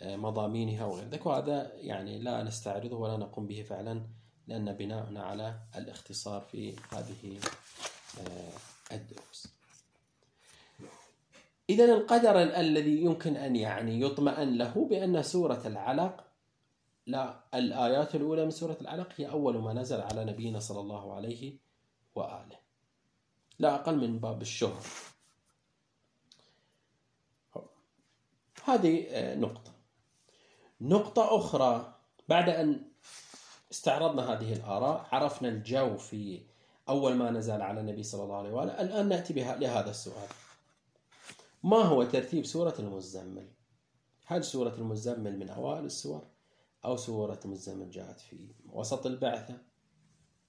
مضامينها 0.02 0.84
وغير 0.84 1.08
ذلك. 1.08 1.26
وهذا 1.26 1.72
يعني 1.74 2.18
لا 2.18 2.42
نستعرضه 2.42 2.96
ولا 2.96 3.16
نقوم 3.16 3.46
به 3.46 3.62
فعلا 3.62 4.06
لأن 4.46 4.72
بناؤنا 4.72 5.22
على 5.22 5.58
الاختصار 5.76 6.40
في 6.40 6.76
هذه 6.92 7.40
الدروس. 8.92 9.48
إذا 11.70 11.84
القدر 11.84 12.42
الذي 12.42 13.02
يمكن 13.02 13.36
أن 13.36 13.56
يعني 13.56 14.00
يطمئن 14.00 14.58
له 14.58 14.88
بأن 14.90 15.22
سورة 15.22 15.62
العلق 15.66 16.24
لا 17.06 17.44
الآيات 17.54 18.14
الأولى 18.14 18.44
من 18.44 18.50
سورة 18.50 18.76
العلق 18.80 19.08
هي 19.16 19.30
أول 19.30 19.58
ما 19.58 19.72
نزل 19.72 20.00
على 20.00 20.24
نبينا 20.24 20.58
صلى 20.60 20.80
الله 20.80 21.14
عليه 21.14 21.56
وآله. 22.14 22.58
لا 23.58 23.74
أقل 23.74 23.96
من 23.96 24.18
باب 24.18 24.42
الشهر. 24.42 24.82
هذه 28.64 29.06
نقطة. 29.34 29.73
نقطة 30.80 31.36
أخرى 31.36 31.94
بعد 32.28 32.48
أن 32.48 32.82
استعرضنا 33.72 34.32
هذه 34.32 34.52
الآراء 34.52 35.06
عرفنا 35.12 35.48
الجو 35.48 35.96
في 35.96 36.40
أول 36.88 37.14
ما 37.14 37.30
نزل 37.30 37.62
على 37.62 37.80
النبي 37.80 38.02
صلى 38.02 38.22
الله 38.22 38.36
عليه 38.36 38.52
وآله 38.52 38.80
الآن 38.80 39.08
نأتي 39.08 39.32
بها 39.32 39.56
لهذا 39.56 39.90
السؤال. 39.90 40.28
ما 41.62 41.76
هو 41.76 42.04
ترتيب 42.04 42.46
سورة 42.46 42.74
المزمل؟ 42.78 43.48
هل 44.26 44.44
سورة 44.44 44.74
المزمل 44.74 45.38
من 45.38 45.48
أوائل 45.48 45.84
السور 45.84 46.26
أو 46.84 46.96
سورة 46.96 47.40
المزمل 47.44 47.90
جاءت 47.90 48.20
في 48.20 48.48
وسط 48.72 49.06
البعثة 49.06 49.58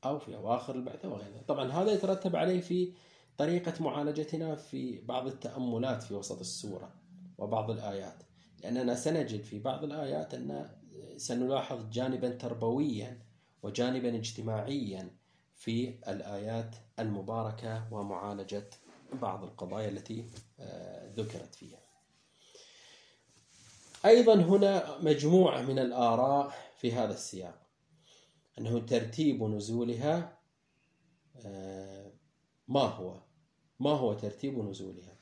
أو 0.05 0.19
في 0.19 0.35
أواخر 0.35 0.75
البعثة 0.75 1.09
وغيرها؟ 1.09 1.41
طبعا 1.47 1.71
هذا 1.71 1.91
يترتب 1.91 2.35
عليه 2.35 2.61
في 2.61 2.93
طريقة 3.37 3.83
معالجتنا 3.83 4.55
في 4.55 5.01
بعض 5.01 5.27
التأملات 5.27 6.03
في 6.03 6.13
وسط 6.13 6.39
السورة 6.39 6.93
وبعض 7.37 7.71
الآيات. 7.71 8.23
لأننا 8.65 8.95
سنجد 8.95 9.43
في 9.43 9.59
بعض 9.59 9.83
الآيات 9.83 10.33
أن 10.33 10.69
سنلاحظ 11.17 11.89
جانبا 11.89 12.29
تربويا 12.29 13.19
وجانبا 13.63 14.15
اجتماعيا 14.15 15.09
في 15.55 15.99
الآيات 16.07 16.75
المباركة 16.99 17.93
ومعالجة 17.93 18.69
بعض 19.13 19.43
القضايا 19.43 19.89
التي 19.89 20.25
آه، 20.59 21.13
ذكرت 21.13 21.55
فيها. 21.55 21.79
أيضا 24.05 24.35
هنا 24.35 24.97
مجموعة 25.01 25.61
من 25.61 25.79
الآراء 25.79 26.53
في 26.77 26.93
هذا 26.93 27.13
السياق. 27.13 27.61
أنه 28.59 28.79
ترتيب 28.79 29.43
نزولها 29.43 30.37
آه، 31.45 32.11
ما 32.67 32.81
هو؟ 32.81 33.19
ما 33.79 33.91
هو 33.91 34.13
ترتيب 34.13 34.59
نزولها؟ 34.59 35.14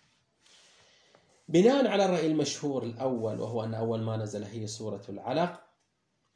بناء 1.54 1.88
على 1.88 2.06
الرأي 2.06 2.28
المشهور 2.28 2.84
الأول 2.84 3.39
وهو 3.39 3.63
أن 3.63 3.74
أول 3.74 4.02
ما 4.02 4.18
نزل 4.18 4.44
هي 4.44 4.68
سورة 4.68 5.02
العلق 5.10 5.63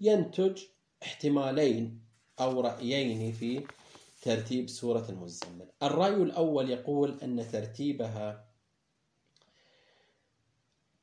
ينتج 0.01 0.63
احتمالين 1.03 2.01
أو 2.39 2.61
رأيين 2.61 3.31
في 3.31 3.67
ترتيب 4.21 4.69
سورة 4.69 5.05
المزمل. 5.09 5.69
الرأي 5.83 6.13
الأول 6.15 6.69
يقول 6.69 7.19
أن 7.23 7.51
ترتيبها 7.51 8.47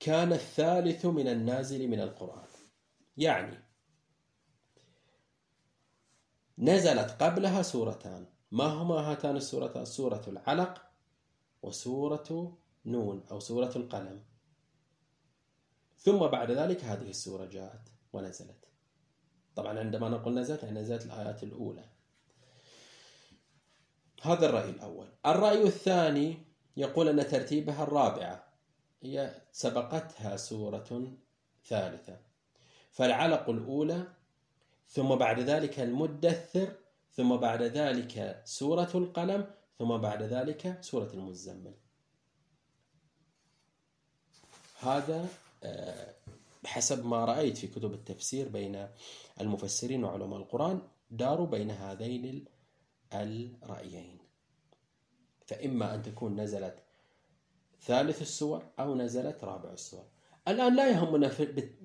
كان 0.00 0.32
الثالث 0.32 1.06
من 1.06 1.28
النازل 1.28 1.88
من 1.88 2.00
القرآن. 2.00 2.48
يعني 3.16 3.58
نزلت 6.58 7.10
قبلها 7.22 7.62
سورتان. 7.62 8.26
ما 8.52 8.64
هما 8.64 8.94
هاتان 8.94 9.36
السورتان 9.36 9.84
سورة 9.84 10.22
العلق 10.28 10.82
وسورة 11.62 12.56
نون 12.86 13.22
أو 13.30 13.40
سورة 13.40 13.72
القلم. 13.76 14.22
ثم 15.98 16.18
بعد 16.18 16.50
ذلك 16.50 16.84
هذه 16.84 17.10
السورة 17.10 17.44
جاءت 17.44 17.88
ونزلت. 18.12 18.64
طبعا 19.56 19.78
عندما 19.78 20.08
نقول 20.08 20.34
نزلت 20.34 20.62
يعني 20.62 20.80
نزلت 20.80 21.06
الآيات 21.06 21.42
الأولى. 21.42 21.84
هذا 24.22 24.46
الرأي 24.48 24.70
الأول. 24.70 25.08
الرأي 25.26 25.62
الثاني 25.62 26.38
يقول 26.76 27.08
أن 27.08 27.28
ترتيبها 27.28 27.82
الرابعة. 27.82 28.44
هي 29.02 29.40
سبقتها 29.52 30.36
سورة 30.36 31.16
ثالثة. 31.64 32.20
فالعلق 32.90 33.50
الأولى 33.50 34.06
ثم 34.88 35.14
بعد 35.14 35.40
ذلك 35.40 35.80
المدثر 35.80 36.72
ثم 37.12 37.36
بعد 37.36 37.62
ذلك 37.62 38.42
سورة 38.44 38.90
القلم 38.94 39.50
ثم 39.78 39.96
بعد 39.96 40.22
ذلك 40.22 40.78
سورة 40.80 41.10
المزمل. 41.14 41.74
هذا 44.84 45.28
آه، 45.64 46.14
بحسب 46.64 47.06
ما 47.06 47.24
رأيت 47.24 47.56
في 47.56 47.66
كتب 47.66 47.92
التفسير 47.92 48.48
بين 48.48 48.88
المفسرين 49.40 50.04
وعلماء 50.04 50.38
القرآن 50.38 50.82
داروا 51.10 51.46
بين 51.46 51.70
هذين 51.70 52.44
الرأيين. 53.12 54.18
فإما 55.46 55.94
أن 55.94 56.02
تكون 56.02 56.40
نزلت 56.40 56.74
ثالث 57.82 58.22
السور 58.22 58.62
أو 58.78 58.94
نزلت 58.94 59.44
رابع 59.44 59.72
السور. 59.72 60.04
الآن 60.48 60.76
لا 60.76 60.90
يهمنا 60.90 61.30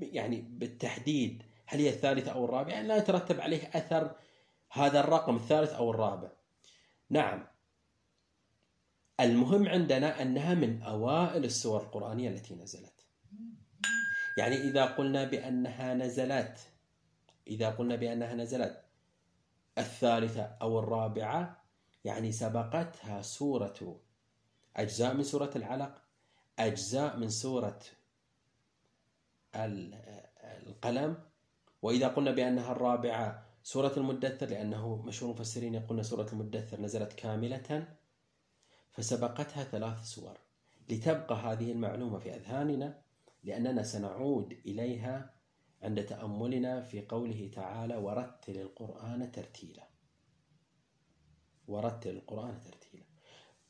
يعني 0.02 0.42
بالتحديد 0.42 1.44
هل 1.66 1.80
هي 1.80 1.90
الثالثة 1.90 2.32
أو 2.32 2.46
الرابعة 2.46 2.72
يعني 2.72 2.88
لا 2.88 2.98
يترتب 2.98 3.40
عليه 3.42 3.70
أثر 3.74 4.16
هذا 4.72 5.00
الرقم 5.00 5.36
الثالث 5.36 5.74
أو 5.74 5.92
الرابع. 5.92 6.30
نعم 7.10 7.48
المهم 9.20 9.68
عندنا 9.68 10.22
أنها 10.22 10.54
من 10.54 10.82
أوائل 10.82 11.46
السور 11.46 11.82
القرآنية 11.82 12.30
التي 12.30 12.56
نزلت. 12.56 12.94
يعني 14.38 14.56
إذا 14.56 14.86
قلنا 14.86 15.24
بأنها 15.24 15.94
نزلت 15.94 16.60
إذا 17.48 17.70
قلنا 17.70 17.96
بأنها 17.96 18.36
نزلت 18.36 18.84
الثالثة 19.78 20.42
أو 20.42 20.80
الرابعة 20.80 21.64
يعني 22.06 22.32
سبقتها 22.32 23.22
سورة 23.22 24.00
أجزاء 24.78 25.14
من 25.14 25.24
سورة 25.24 25.52
العلق 25.56 26.02
أجزاء 26.60 27.18
من 27.18 27.30
سورة 27.30 27.80
القلم. 30.68 31.18
وإذا 31.82 32.08
قلنا 32.08 32.32
بأنها 32.32 32.72
الرابعة 32.72 33.46
سورة 33.64 33.94
المدثر 33.98 34.46
لأنه 34.46 35.02
مشهور 35.02 35.32
المفسرين 35.32 35.76
يقولون 35.76 36.04
سورة 36.04 36.28
المدثر 36.34 36.82
نزلت 36.82 37.14
كاملة. 37.14 37.88
فسبقتها 39.00 39.64
ثلاث 39.64 40.04
سور. 40.04 40.38
لتبقى 40.90 41.36
هذه 41.36 41.72
المعلومة 41.72 42.20
في 42.20 42.36
أذهاننا 42.36 43.02
لأننا 43.44 43.84
سنعود 43.84 44.52
إليها 44.66 45.34
عند 45.84 46.06
تأملنا 46.06 46.82
في 46.82 47.02
قوله 47.02 47.52
تعالى 47.54 47.96
ورتل 47.96 48.58
القرآن 48.58 49.32
ترتيلا 49.32 49.88
ورتل 51.68 52.10
القرآن 52.10 52.60
ترتيلا. 52.62 53.06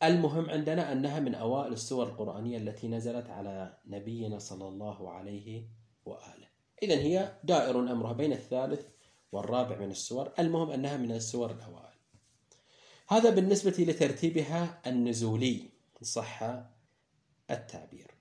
المهم 0.03 0.49
عندنا 0.49 0.91
أنها 0.91 1.19
من 1.19 1.35
أوائل 1.35 1.73
السور 1.73 2.07
القرآنية 2.07 2.57
التي 2.57 2.87
نزلت 2.87 3.29
على 3.29 3.77
نبينا 3.85 4.39
صلى 4.39 4.67
الله 4.67 5.09
عليه 5.11 5.67
وآله. 6.05 6.47
إذا 6.83 6.95
هي 6.95 7.37
دائر 7.43 7.79
أمرها 7.79 8.13
بين 8.13 8.33
الثالث 8.33 8.85
والرابع 9.31 9.77
من 9.77 9.91
السور. 9.91 10.31
المهم 10.39 10.71
أنها 10.71 10.97
من 10.97 11.11
السور 11.11 11.51
الأوائل. 11.51 11.88
هذا 13.11 13.29
بالنسبة 13.29 13.75
لترتيبها 13.79 14.81
النزولي 14.87 15.69
صح 16.01 16.43
التعبير. 17.51 18.11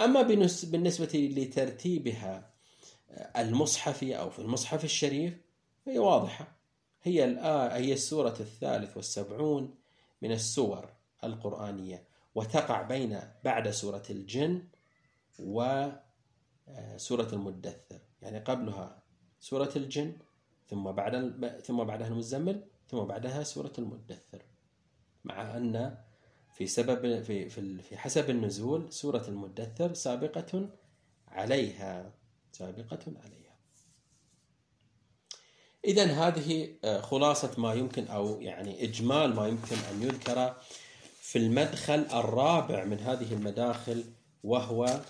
أما 0.00 0.22
بالنسبة 0.22 1.18
لترتيبها 1.36 2.50
المصحفي 3.36 4.18
أو 4.18 4.30
في 4.30 4.38
المصحف 4.38 4.84
الشريف 4.84 5.34
هي 5.86 5.98
واضحة. 5.98 6.56
هي 7.02 7.24
الآية 7.24 7.76
هي 7.76 7.92
السورة 7.92 8.36
الثالث 8.40 8.96
والسبعون 8.96 9.74
من 10.22 10.32
السور 10.32 10.92
القرآنية 11.24 12.04
وتقع 12.34 12.82
بين 12.82 13.20
بعد 13.44 13.70
سورة 13.70 14.02
الجن 14.10 14.64
وسورة 15.38 15.98
المدثر. 17.32 18.00
يعني 18.22 18.38
قبلها 18.38 19.02
سورة 19.40 19.72
الجن 19.76 20.16
ثم 20.68 20.92
بعد 20.92 21.60
ثم 21.64 21.84
بعدها 21.84 22.08
المزمل 22.08 22.64
ثم 22.88 22.98
بعدها 22.98 23.42
سورة 23.42 23.72
المدثر 23.78 24.42
مع 25.24 25.56
أن 25.56 25.98
في 26.54 26.66
سبب 26.66 27.22
في 27.22 27.48
في 27.82 27.96
حسب 27.96 28.30
النزول 28.30 28.92
سورة 28.92 29.24
المدثر 29.28 29.94
سابقة 29.94 30.68
عليها 31.28 32.12
سابقة 32.52 33.12
عليها. 33.24 33.38
إذا 35.84 36.04
هذه 36.04 36.74
آه، 36.84 37.00
خلاصة 37.00 37.54
ما 37.58 37.74
يمكن 37.74 38.06
أو 38.06 38.40
يعني 38.40 38.84
إجمال 38.84 39.34
ما 39.34 39.48
يمكن 39.48 39.76
أن 39.76 40.02
يذكر 40.02 40.56
في 41.20 41.38
المدخل 41.38 42.06
الرابع 42.12 42.84
من 42.84 42.98
هذه 42.98 43.32
المداخل 43.32 44.04
وهو 44.44 45.00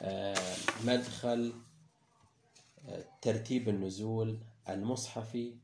آه، 0.00 0.56
مدخل 0.84 1.52
آه، 2.88 3.04
ترتيب 3.22 3.68
النزول 3.68 4.38
المصحفي 4.68 5.54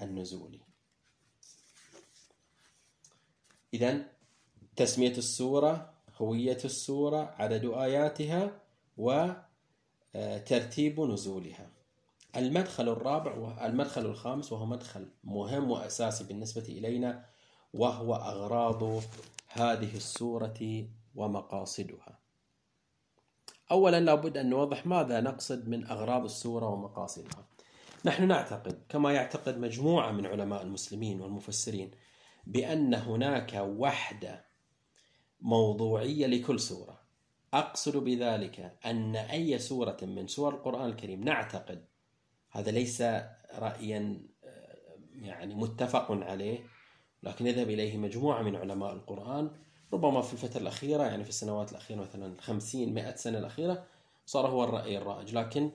والنزولي 0.00 0.60
إذا 3.74 4.06
تسمية 4.76 5.18
السورة 5.18 5.92
هوية 6.16 6.58
السورة 6.64 7.34
عدد 7.38 7.64
آياتها 7.64 8.60
وترتيب 8.96 11.00
نزولها. 11.00 11.70
المدخل 12.36 12.88
الرابع 12.88 13.66
المدخل 13.66 14.06
الخامس 14.06 14.52
وهو 14.52 14.66
مدخل 14.66 15.08
مهم 15.24 15.70
وأساسي 15.70 16.24
بالنسبة 16.24 16.62
إلينا 16.62 17.24
وهو 17.74 18.14
أغراض 18.14 19.02
هذه 19.48 19.96
السورة 19.96 20.88
ومقاصدها. 21.14 22.18
أولا 23.70 24.00
لابد 24.00 24.36
أن 24.36 24.50
نوضح 24.50 24.86
ماذا 24.86 25.20
نقصد 25.20 25.68
من 25.68 25.86
أغراض 25.86 26.24
السورة 26.24 26.68
ومقاصدها. 26.68 27.44
نحن 28.04 28.28
نعتقد 28.28 28.82
كما 28.88 29.12
يعتقد 29.12 29.58
مجموعة 29.58 30.12
من 30.12 30.26
علماء 30.26 30.62
المسلمين 30.62 31.20
والمفسرين 31.20 31.90
بأن 32.46 32.94
هناك 32.94 33.52
وحدة 33.54 34.44
موضوعية 35.40 36.26
لكل 36.26 36.60
سورة. 36.60 37.00
أقصد 37.54 37.96
بذلك 37.96 38.78
أن 38.86 39.16
أي 39.16 39.58
سورة 39.58 39.96
من 40.02 40.26
سور 40.26 40.54
القرآن 40.54 40.88
الكريم 40.90 41.24
نعتقد 41.24 41.84
هذا 42.50 42.70
ليس 42.70 43.02
رأيا 43.54 44.22
يعني 45.14 45.54
متفق 45.54 46.10
عليه 46.10 46.58
لكن 47.22 47.46
يذهب 47.46 47.70
إليه 47.70 47.96
مجموعة 47.96 48.42
من 48.42 48.56
علماء 48.56 48.92
القرآن. 48.92 49.50
ربما 49.92 50.20
في 50.20 50.32
الفترة 50.32 50.60
الأخيرة 50.60 51.02
يعني 51.02 51.24
في 51.24 51.30
السنوات 51.30 51.72
الأخيرة 51.72 51.98
مثلا 51.98 52.40
خمسين 52.40 52.94
مئة 52.94 53.16
سنة 53.16 53.38
الأخيرة 53.38 53.86
صار 54.26 54.46
هو 54.46 54.64
الرأي 54.64 54.98
الرائج. 54.98 55.34
لكن 55.34 55.70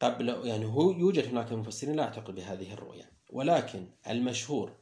قبل 0.00 0.28
يعني 0.28 0.64
هو 0.64 0.90
يوجد 0.90 1.26
هناك 1.26 1.52
مفسرين 1.52 1.96
لا 1.96 2.02
يعتقد 2.02 2.34
بهذه 2.34 2.72
الرؤية 2.72 3.10
ولكن 3.30 3.86
المشهور 4.08 4.72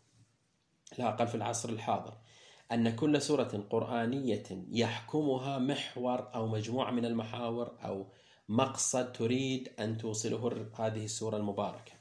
لا 0.98 1.08
أقل 1.08 1.26
في 1.26 1.34
العصر 1.34 1.68
الحاضر 1.68 2.14
أن 2.72 2.96
كل 2.96 3.22
سورة 3.22 3.66
قرآنية 3.70 4.44
يحكمها 4.70 5.58
محور 5.58 6.34
أو 6.34 6.46
مجموعة 6.46 6.90
من 6.90 7.04
المحاور 7.04 7.76
أو 7.84 8.06
مقصد 8.48 9.12
تريد 9.12 9.72
أن 9.78 9.98
توصله 9.98 10.70
هذه 10.78 11.04
السورة 11.04 11.36
المباركة. 11.36 11.92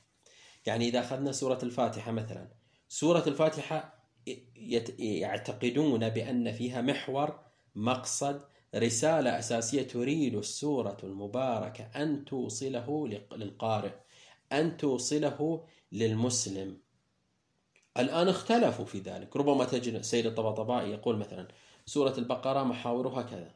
يعني 0.65 0.87
إذا 0.87 0.99
أخذنا 0.99 1.31
سورة 1.31 1.59
الفاتحة 1.63 2.11
مثلا 2.11 2.47
سورة 2.89 3.23
الفاتحة 3.27 4.01
يعتقدون 4.99 6.09
بأن 6.09 6.51
فيها 6.51 6.81
محور 6.81 7.39
مقصد 7.75 8.41
رسالة 8.75 9.39
أساسية 9.39 9.81
تريد 9.81 10.35
السورة 10.35 10.97
المباركة 11.03 11.83
أن 11.83 12.25
توصله 12.25 13.07
للقارئ 13.07 13.93
أن 14.51 14.77
توصله 14.77 15.65
للمسلم. 15.91 16.77
الآن 17.97 18.27
اختلفوا 18.27 18.85
في 18.85 18.99
ذلك. 18.99 19.35
ربما 19.35 19.65
تجد 19.65 20.01
سيد 20.01 20.25
الطباطبائي 20.25 20.91
يقول 20.91 21.17
مثلا 21.17 21.47
سورة 21.85 22.13
البقرة 22.17 22.63
محاورها 22.63 23.21
كذا. 23.21 23.55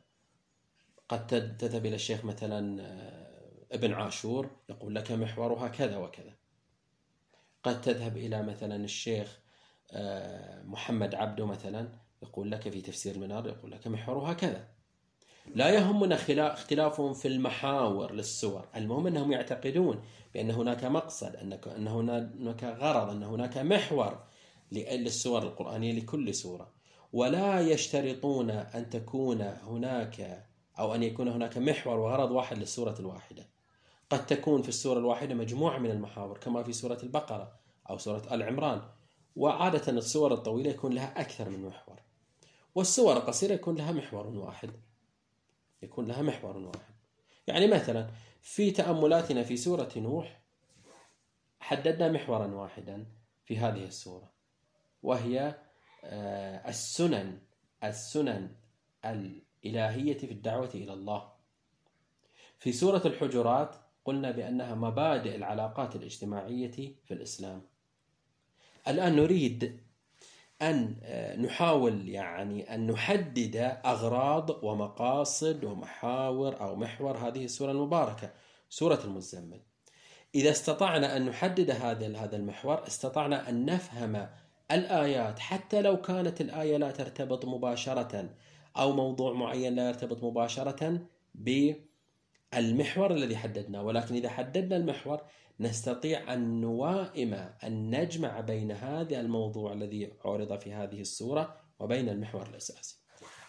قد 1.10 1.28
تذهب 1.58 1.86
إلى 1.86 1.96
الشيخ 1.96 2.26
مثلا 2.26 2.82
آه، 2.82 3.66
ابن 3.72 3.94
عاشور 3.94 4.50
يقول 4.70 4.96
لك 4.96 5.12
محورها 5.12 5.68
كذا 5.68 5.98
وكذا. 5.98 6.34
قد 7.64 7.82
تذهب 7.82 8.18
إلى 8.18 8.44
مثلا 8.44 8.76
الشيخ 8.76 9.40
آه، 9.92 10.64
محمد 10.64 11.16
عبده 11.16 11.46
مثلا 11.46 11.92
يقول 12.24 12.52
لك 12.52 12.70
في 12.70 12.82
تفسير 12.82 13.16
المنار 13.16 13.48
يقول 13.48 13.72
لك 13.72 13.88
محورها 13.88 14.34
كذا. 14.34 14.75
لا 15.54 15.70
يهمنا 15.70 16.16
اختلافهم 16.54 17.14
في 17.14 17.28
المحاور 17.28 18.12
للسور. 18.14 18.66
المهم 18.76 19.08
أنهم 19.08 19.32
يعتقدون 19.32 20.02
بأن 20.34 20.52
هناك 20.52 20.84
مقصد 20.84 21.36
أن 21.78 21.88
هناك 21.88 22.64
غرض 22.64 23.10
أن 23.10 23.24
هناك 23.24 23.58
محور 23.58 24.24
للسور 24.72 25.44
القرآنية 25.44 26.00
لكل 26.00 26.34
سورة. 26.34 26.72
ولا 27.14 27.62
يشترطون 27.62 28.50
أن 28.50 28.90
تكون 28.90 29.42
هناك 29.42 30.46
أو 30.80 30.96
أن 30.96 31.04
يكون 31.04 31.28
هناك 31.28 31.58
محور 31.58 32.00
وغرض 32.00 32.32
واحد 32.32 32.58
للسورة 32.58 32.96
الواحدة. 33.00 33.50
قد 34.10 34.26
تكون 34.26 34.62
في 34.62 34.70
السورة 34.70 35.00
الواحدة 35.00 35.36
مجموعة 35.36 35.78
من 35.78 35.92
المحاور 35.92 36.38
كما 36.38 36.64
في 36.64 36.74
سورة 36.74 36.98
البقرة 37.04 37.52
أو 37.90 37.98
سورة 37.98 38.22
آل 38.32 38.44
عمران. 38.44 38.82
وعادة 39.36 39.92
السور 39.92 40.34
الطويلة 40.34 40.70
يكون 40.70 40.94
لها 40.94 41.22
أكثر 41.22 41.50
من 41.50 41.66
محور. 41.66 42.00
والسور 42.76 43.18
القصيرة 43.18 43.54
يكون 43.54 43.76
لها 43.76 43.92
محور 43.92 44.28
واحد. 44.28 44.72
يكون 45.86 46.06
لها 46.06 46.22
محور 46.22 46.58
واحد. 46.58 46.96
يعني 47.48 47.68
مثلا 47.68 48.10
في 48.42 48.72
تأملاتنا 48.72 49.44
في 49.44 49.58
سورة 49.58 49.90
نوح 49.96 50.42
حددنا 51.60 52.12
محورا 52.12 52.48
واحدا 52.48 53.06
في 53.46 53.58
هذه 53.58 53.84
السورة 53.86 54.32
وهي 55.04 55.56
آه، 56.04 56.70
السنن 56.70 57.40
السنن 57.84 58.56
الإلهية 59.06 60.18
في 60.18 60.32
الدعوة 60.32 60.70
إلى 60.74 60.94
الله. 60.94 61.32
في 62.60 62.72
سورة 62.72 63.02
الحجرات 63.06 63.76
قلنا 64.06 64.32
بأنها 64.32 64.76
مبادئ 64.76 65.36
العلاقات 65.36 65.96
الاجتماعية 65.96 66.96
في 67.06 67.14
الإسلام. 67.14 67.62
الآن 68.88 69.16
نريد 69.16 69.85
أن 70.66 70.96
آه، 71.04 71.36
نحاول 71.36 72.10
يعني 72.10 72.76
أن 72.76 72.88
نحدد 72.92 73.56
أغراض 73.86 74.64
ومقاصد 74.64 75.64
ومحاور 75.64 76.62
أو 76.62 76.76
محور 76.76 77.18
هذه 77.18 77.46
السورة 77.46 77.72
المباركة 77.72 78.32
سورة 78.70 79.00
المزمل. 79.06 79.62
إذا 80.36 80.52
استطعنا 80.52 81.18
أن 81.18 81.26
نحدد 81.26 81.72
هذا 81.72 82.18
هذا 82.18 82.36
المحور 82.36 82.88
استطعنا 82.88 83.50
أن 83.50 83.66
نفهم 83.66 84.28
الآيات 84.72 85.40
حتى 85.40 85.82
لو 85.82 86.02
كانت 86.02 86.42
الآية 86.42 86.78
لا 86.78 86.92
ترتبط 86.92 87.46
مباشرة 87.46 88.30
أو 88.78 88.92
موضوع 88.92 89.34
معين 89.34 89.76
لا 89.76 89.88
يرتبط 89.88 90.24
مباشرة 90.24 91.00
بالمحور 91.36 93.12
الذي 93.12 93.38
حددناه. 93.38 93.84
ولكن 93.84 94.16
إذا 94.16 94.30
حددنا 94.30 94.76
المحور 94.76 95.22
نستطيع 95.60 96.34
أن 96.34 96.62
نوائم 96.62 97.34
أن 97.64 98.02
نجمع 98.02 98.40
بين 98.40 98.72
هذا 98.72 99.20
الموضوع 99.20 99.74
الذي 99.74 100.14
عرض 100.26 100.60
في 100.60 100.74
هذه 100.74 101.02
الصورة 101.02 101.56
وبين 101.80 102.10
المحور 102.10 102.48
الأساسي. 102.48 102.98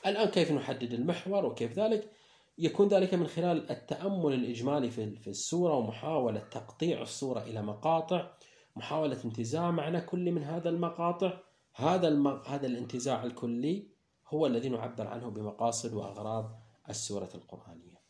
الآن 0.06 0.28
كيف 0.28 0.52
نحدد 0.52 0.92
المحور 0.92 1.46
وكيف 1.46 1.78
ذلك؟ 1.78 2.10
يكون 2.58 2.88
ذلك 2.88 3.14
من 3.14 3.26
خلال 3.26 3.70
التأمل 3.70 4.34
الإجمالي 4.34 4.90
في 4.90 5.30
السورة 5.30 5.74
ومحاولة 5.74 6.40
تقطيع 6.40 7.02
الصورة 7.02 7.42
إلى 7.42 7.62
مقاطع 7.62 8.30
محاولة 8.76 9.24
انتزاع 9.24 9.70
معنى 9.70 10.00
كل 10.00 10.32
من 10.32 10.42
هذا 10.42 10.68
المقاطع. 10.68 11.38
هذا 11.74 12.08
الم... 12.08 12.28
هذا 12.28 12.66
الانتزاع 12.66 13.24
الكلي 13.24 13.88
هو 14.28 14.46
الذي 14.46 14.68
نعبر 14.68 15.06
عنه 15.06 15.28
بمقاصد 15.28 15.94
وأغراض 15.94 16.60
السورة 16.90 17.28
القرآنية. 17.34 18.00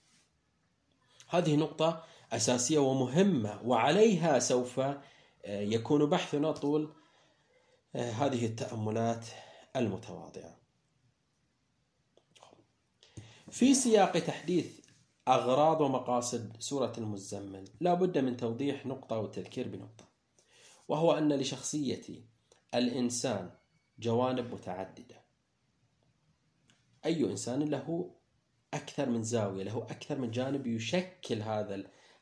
هذه 1.28 1.56
نقطة 1.56 2.04
أساسية 2.32 2.78
ومهمة 2.78 3.60
وعليها 3.64 4.38
سوف 4.38 4.80
آه، 4.80 4.96
يكون 5.44 6.06
بحثنا 6.06 6.52
طول 6.52 6.92
آه، 7.96 8.10
هذه 8.10 8.46
التأملات 8.46 9.26
المتواضعة. 9.76 10.56
في 13.50 13.74
سياق 13.74 14.18
تحديث 14.18 14.80
أغراض 15.28 15.80
ومقاصد 15.80 16.56
سورة 16.58 16.92
المزمل 16.98 17.68
لا 17.80 17.94
بد 17.94 18.18
من 18.18 18.36
توضيح 18.36 18.86
نقطة 18.86 19.18
والتذكير 19.18 19.68
بنقطة 19.68 20.04
وهو 20.88 21.12
أن 21.12 21.32
لشخصية 21.32 22.02
الإنسان 22.74 23.50
جوانب 23.98 24.54
متعددة. 24.54 25.22
أي 27.04 27.24
إنسان 27.24 27.62
له 27.62 28.10
أكثر 28.74 29.08
من 29.08 29.22
زاوية 29.22 29.62
له 29.62 29.82
أكثر 29.82 30.18
من 30.18 30.30
جانب 30.30 30.66
يشكل 30.66 31.42
هذا 31.42 31.74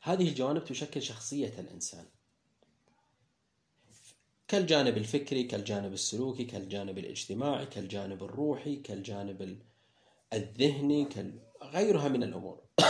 هذه 0.05 0.29
الجوانب 0.29 0.65
تشكل 0.65 1.01
شخصية 1.01 1.59
الإنسان. 1.59 2.05
كالجانب 4.47 4.97
الفكري 4.97 5.43
كالجانب 5.43 5.93
السلوكي 5.93 6.43
كالجانب 6.43 6.97
الاجتماعي 6.97 7.65
كالجانب 7.65 8.23
الروحي 8.23 8.75
كالجانب 8.75 9.61
الذهني 10.33 11.07
غيرها 11.63 12.07
من 12.07 12.23
الأمور. 12.23 12.61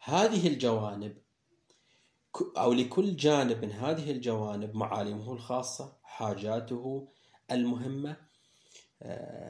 هذه 0.00 0.46
الجوانب 0.46 1.16
أو 2.56 2.72
لكل 2.72 3.16
جانب 3.16 3.64
من 3.64 3.72
هذه 3.72 4.10
الجوانب 4.10 4.74
معالمه 4.74 5.32
الخاصة 5.32 5.96
حاجاته 6.02 7.08
المهمة 7.50 8.16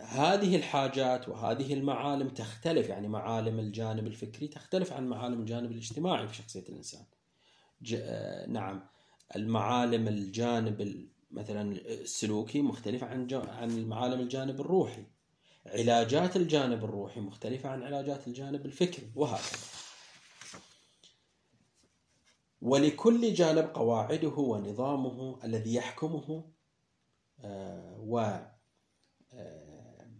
هذه 0.03 0.57
الحاجات 0.57 1.29
وهذه 1.29 1.75
المعالم 1.75 2.29
تختلف 2.29 2.89
يعني 2.89 3.09
معالم 3.09 3.59
الجانب 3.59 4.07
الفكري 4.07 4.49
تختلف 4.49 4.93
عن 4.93 5.07
معالم 5.07 5.41
الجانب 5.41 5.71
الاجتماعي 5.71 6.29
في 6.29 6.35
شخصية 6.35 6.65
الإنسان. 6.69 7.05
آه، 7.95 8.47
نعم 8.47 8.83
المعالم 9.37 10.09
الجانب 10.09 11.07
مثلا 11.31 11.73
السلوكي 11.73 12.63
مختلفة 12.63 13.07
عن 13.07 13.29
عن 13.33 13.85
معالم 13.85 14.21
الجانب 14.21 14.61
الروحي. 14.61 15.05
علاجات 15.67 16.37
الجانب 16.37 16.85
الروحي 16.85 17.21
مختلفة 17.21 17.69
عن 17.69 17.83
علاجات 17.83 18.29
الجانب 18.29 18.67
الفكري 18.67 19.11
وهكذا. 19.15 19.59
ولكل 22.63 23.35
جانب 23.35 23.71
قواعده 23.75 24.29
ونظامه 24.29 25.39
الذي 25.45 25.75
يحكمه 25.75 26.45
آه، 27.41 27.97
و 28.01 28.39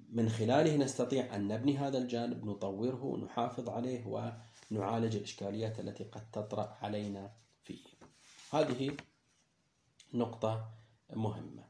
من 0.09 0.29
خلاله 0.29 0.77
نستطيع 0.77 1.37
أن 1.37 1.49
نبني 1.49 1.79
هذا 1.79 1.99
الجانب 1.99 2.45
نطوره 2.45 3.05
ونحافظ 3.05 3.69
عليه 3.69 4.07
ونعالج 4.07 5.17
الإشكاليات 5.17 5.81
التي 5.81 6.05
قد 6.05 6.31
تطرأ 6.31 6.79
علينا 6.83 7.33
فيه. 7.63 7.85
هذه 8.53 8.97
نقطة 10.15 10.71
مهمة. 11.13 11.65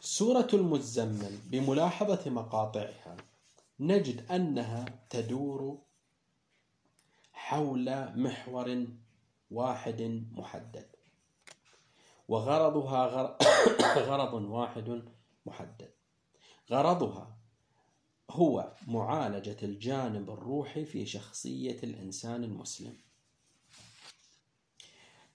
سورة 0.00 0.48
المزمل 0.54 1.38
بملاحظة 1.50 2.30
مقاطعها 2.30 3.16
نجد 3.80 4.30
أنها 4.30 4.84
تدور 5.10 5.78
حول 7.32 8.18
محور 8.20 8.86
واحد 9.50 10.26
محدد. 10.32 10.86
وغرضها 12.28 13.06
غرض 14.08 14.34
واحد 14.34 15.13
محدد. 15.46 15.90
غرضها 16.70 17.36
هو 18.30 18.72
معالجة 18.86 19.56
الجانب 19.62 20.30
الروحي 20.30 20.84
في 20.84 21.06
شخصية 21.06 21.78
الإنسان 21.82 22.44
المسلم. 22.44 22.96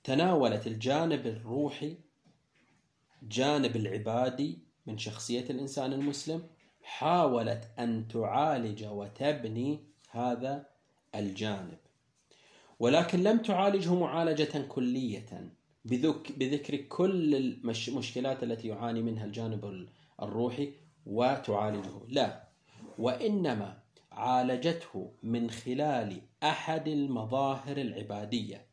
تناولت 0.03 0.67
الجانب 0.67 1.27
الروحي 1.27 1.95
جانب 3.23 3.75
العبادي 3.75 4.59
من 4.85 4.97
شخصية 4.97 5.45
الإنسان 5.49 5.93
المسلم 5.93 6.43
حاولت 6.83 7.67
أن 7.79 8.07
تعالج 8.07 8.85
وتبني 8.85 9.79
هذا 10.09 10.65
الجانب. 11.15 11.77
ولكن 12.79 13.23
لم 13.23 13.37
تعالجه 13.37 13.93
معالجة 13.93 14.61
كلية 14.67 15.49
بذكر 15.85 16.75
كل 16.75 17.35
المشكلات 17.35 18.43
التي 18.43 18.67
يعاني 18.67 19.01
منها 19.01 19.25
الجانب 19.25 19.65
الروحي 20.21 20.73
وتعالجه. 21.05 22.05
لا 22.07 22.49
وإنما 22.97 23.79
عالجته 24.11 25.11
من 25.23 25.49
خلال 25.49 26.21
أحد 26.43 26.87
المظاهر 26.87 27.77
العبادية. 27.77 28.65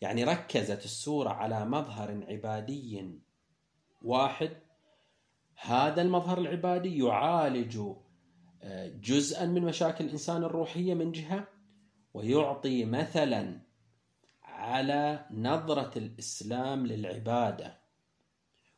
يعني 0.00 0.24
ركزت 0.24 0.84
السورة 0.84 1.30
على 1.30 1.64
مظهر 1.64 2.24
عبادي 2.28 3.20
واحد. 4.02 4.50
هذا 5.56 6.02
المظهر 6.02 6.38
العبادي 6.38 6.98
يعالج 6.98 7.80
آه، 8.62 8.88
جزءا 8.88 9.46
من 9.46 9.62
مشاكل 9.62 10.04
الإنسان 10.04 10.44
الروحية 10.44 10.94
من 10.94 11.12
جهة 11.12 11.48
ويعطي 12.14 12.84
مثلا 12.84 13.60
على 14.42 15.26
نظرة 15.30 15.98
الإسلام 15.98 16.86
للعبادة. 16.86 17.79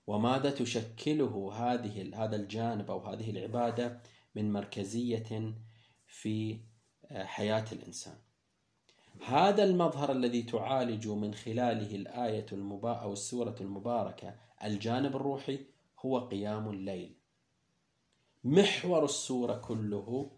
وماذا 0.07 0.51
تشكله 0.51 1.53
هذه 1.55 2.25
هذا 2.25 2.37
الجانب 2.37 2.91
أو 2.91 2.99
هذه 3.07 3.31
العبادة 3.31 4.01
من 4.35 4.53
مركزية 4.53 5.55
في 6.07 6.61
آه، 7.11 7.25
حياة 7.25 7.65
الإنسان. 7.73 8.15
هذا 9.27 9.65
المظهر 9.65 10.13
الذي 10.13 10.43
تعالج 10.43 11.09
من 11.09 11.35
خلاله 11.35 11.97
الآية 11.97 12.47
المبا 12.53 12.93
أو 12.93 13.13
السورة 13.13 13.57
المباركة 13.61 14.35
الجانب 14.65 15.17
الروحي 15.17 15.59
هو 15.99 16.19
قيام 16.19 16.69
الليل. 16.71 17.15
محور 18.45 19.05
السورة 19.05 19.55
كله 19.55 20.31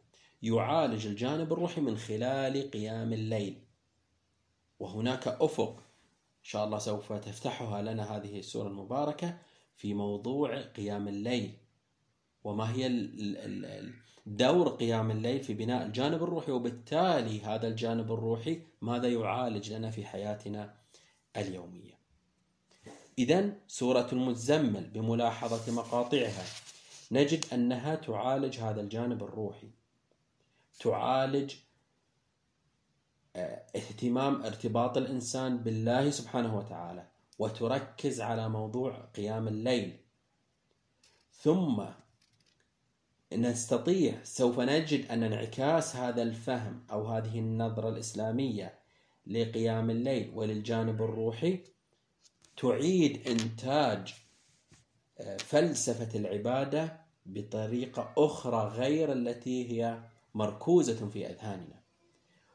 يعالج 0.42 1.06
الجانب 1.06 1.52
الروحي 1.52 1.80
من 1.80 1.96
خلال 1.96 2.70
قيام 2.70 3.12
الليل. 3.12 3.64
وهناك 4.78 5.28
أفق 5.28 5.76
إن 6.38 6.50
شاء 6.50 6.64
الله 6.64 6.78
سوف 6.78 7.12
تفتحها 7.12 7.82
لنا 7.82 8.16
هذه 8.16 8.38
السورة 8.38 8.68
المباركة 8.68 9.38
في 9.76 9.94
موضوع 9.94 10.60
قيام 10.60 11.08
الليل. 11.08 11.52
وما 12.44 12.72
هي 12.74 13.08
دور 14.26 14.68
قيام 14.68 15.10
الليل 15.10 15.40
في 15.42 15.54
بناء 15.54 15.86
الجانب 15.86 16.22
الروحي 16.22 16.52
وبالتالي 16.52 17.40
هذا 17.40 17.68
الجانب 17.68 18.12
الروحي 18.12 18.62
ماذا 18.82 19.08
يعالج 19.08 19.72
لنا 19.72 19.90
في 19.90 20.04
حياتنا 20.04 20.74
اليومية. 21.36 21.98
إذا 23.18 23.52
سورة 23.68 24.08
المزمل 24.12 24.90
بملاحظة 24.90 25.72
مقاطعها 25.72 26.44
نجد 27.12 27.44
أنها 27.52 27.94
تعالج 27.94 28.58
هذا 28.58 28.80
الجانب 28.80 29.22
الروحي. 29.22 29.70
تعالج 30.80 31.54
آه، 33.36 33.62
اهتمام 33.76 34.42
ارتباط 34.42 34.96
الإنسان 34.96 35.58
بالله 35.58 36.10
سبحانه 36.10 36.58
وتعالى. 36.58 37.06
وتركز 37.38 38.20
على 38.20 38.48
موضوع 38.48 38.92
قيام 39.16 39.48
الليل. 39.48 39.96
ثم 41.32 41.84
نستطيع 43.32 44.24
سوف 44.24 44.60
نجد 44.60 45.10
أن 45.10 45.22
انعكاس 45.22 45.96
هذا 45.96 46.22
الفهم 46.22 46.86
أو 46.92 47.06
هذه 47.06 47.38
النظرة 47.38 47.88
الإسلامية 47.88 48.78
لقيام 49.26 49.90
الليل 49.90 50.32
وللجانب 50.34 51.02
الروحي 51.02 51.60
تعيد 52.56 53.28
إنتاج 53.28 54.14
آه، 55.18 55.36
فلسفة 55.36 56.18
العبادة 56.18 57.00
بطريقة 57.26 58.12
أخرى 58.18 58.68
غير 58.68 59.12
التي 59.12 59.70
هي 59.70 60.02
مركوزة 60.34 61.08
في 61.08 61.26
أذهاننا 61.26 61.80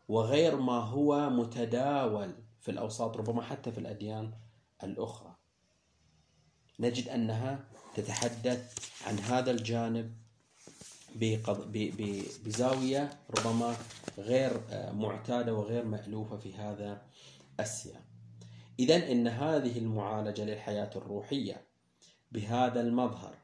وغير 0.07 0.55
ما 0.55 0.79
هو 0.79 1.29
متداول 1.29 2.33
في 2.61 2.71
الأوساط 2.71 3.17
ربما 3.17 3.41
حتى 3.41 3.71
في 3.71 3.77
الأديان 3.77 4.31
الأخرى. 4.83 5.35
نجد 6.79 7.07
أنها 7.09 7.63
تتحدث 7.95 8.89
عن 9.07 9.19
هذا 9.19 9.51
الجانب 9.51 10.13
بزاوية 12.45 13.09
ربما 13.37 13.75
غير 14.17 14.61
آه، 14.69 14.91
معتادة 14.91 15.53
وغير 15.53 15.85
مألوفة 15.85 16.37
في 16.37 16.55
هذا 16.55 17.01
السياق. 17.59 18.03
إذا 18.79 19.11
إن 19.11 19.27
هذه 19.27 19.77
المعالجة 19.77 20.41
للحياة 20.45 20.89
الروحية 20.95 21.61
بهذا 22.31 22.81
المظهر 22.81 23.35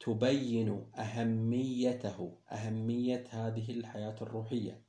تبين 0.00 0.86
أهميته 0.98 2.38
أهمية 2.52 3.24
هذه 3.30 3.70
الحياة 3.70 4.16
الروحية 4.22 4.82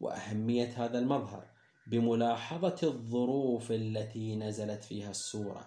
وأهمية 0.00 0.84
هذا 0.84 0.98
المظهر 0.98 1.46
بملاحظة 1.88 2.76
الظروف 2.82 3.72
التي 3.72 4.36
نزلت 4.36 4.84
فيها 4.84 5.10
السورة. 5.10 5.66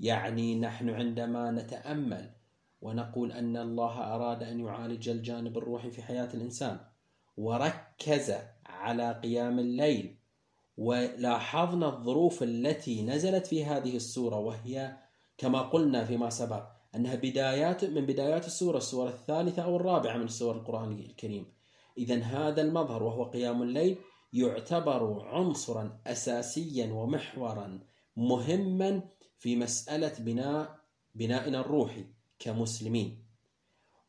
يعني 0.00 0.54
نحن 0.54 0.88
عندما 0.90 1.50
نتأمل 1.50 2.30
ونقول 2.80 3.32
أن 3.32 3.56
الله 3.56 4.14
أراد 4.14 4.42
أن 4.42 4.60
يعالج 4.60 5.08
الجانب 5.08 5.58
الروحي 5.58 5.90
في 5.90 6.02
حياة 6.02 6.28
الإنسان 6.34 6.80
وركز 7.36 8.34
على 8.66 9.20
قيام 9.22 9.58
الليل 9.58 10.16
ولاحظنا 10.76 11.88
الظروف 11.88 12.42
التي 12.42 13.02
نزلت 13.02 13.46
في 13.46 13.64
هذه 13.64 13.96
السورة 13.96 14.36
وهي 14.36 14.96
كما 15.38 15.62
قلنا 15.62 16.04
فيما 16.04 16.30
سبق 16.30 16.64
أنها 16.94 17.14
بدايات 17.14 17.84
من 17.84 18.06
بدايات 18.06 18.46
السورة 18.46 18.76
السورة 18.76 19.08
الثالثة 19.08 19.62
أو 19.62 19.76
الرابعة 19.76 20.16
من 20.16 20.28
سور 20.28 20.56
القرآن 20.56 20.92
الكريم. 20.92 21.46
إذا 21.98 22.16
هذا 22.22 22.62
المظهر 22.62 23.02
وهو 23.02 23.24
قيام 23.24 23.62
الليل 23.62 23.98
يعتبر 24.32 25.26
عنصرا 25.26 26.00
أساسيا 26.06 26.92
ومحورا 26.92 27.80
مهما 28.16 29.02
في 29.38 29.56
مسألة 29.56 30.12
بناء 30.18 30.78
بنائنا 31.14 31.60
الروحي 31.60 32.04
كمسلمين. 32.38 33.24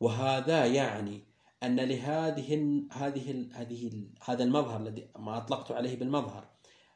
وهذا 0.00 0.66
يعني 0.66 1.24
أن 1.62 1.80
لهذه 1.80 2.82
هذه 2.92 3.46
هذه 3.52 4.04
هذا 4.24 4.44
المظهر 4.44 4.80
الذي 4.80 5.08
ما 5.18 5.36
أطلقت 5.36 5.72
عليه 5.72 5.96
بالمظهر 5.96 6.48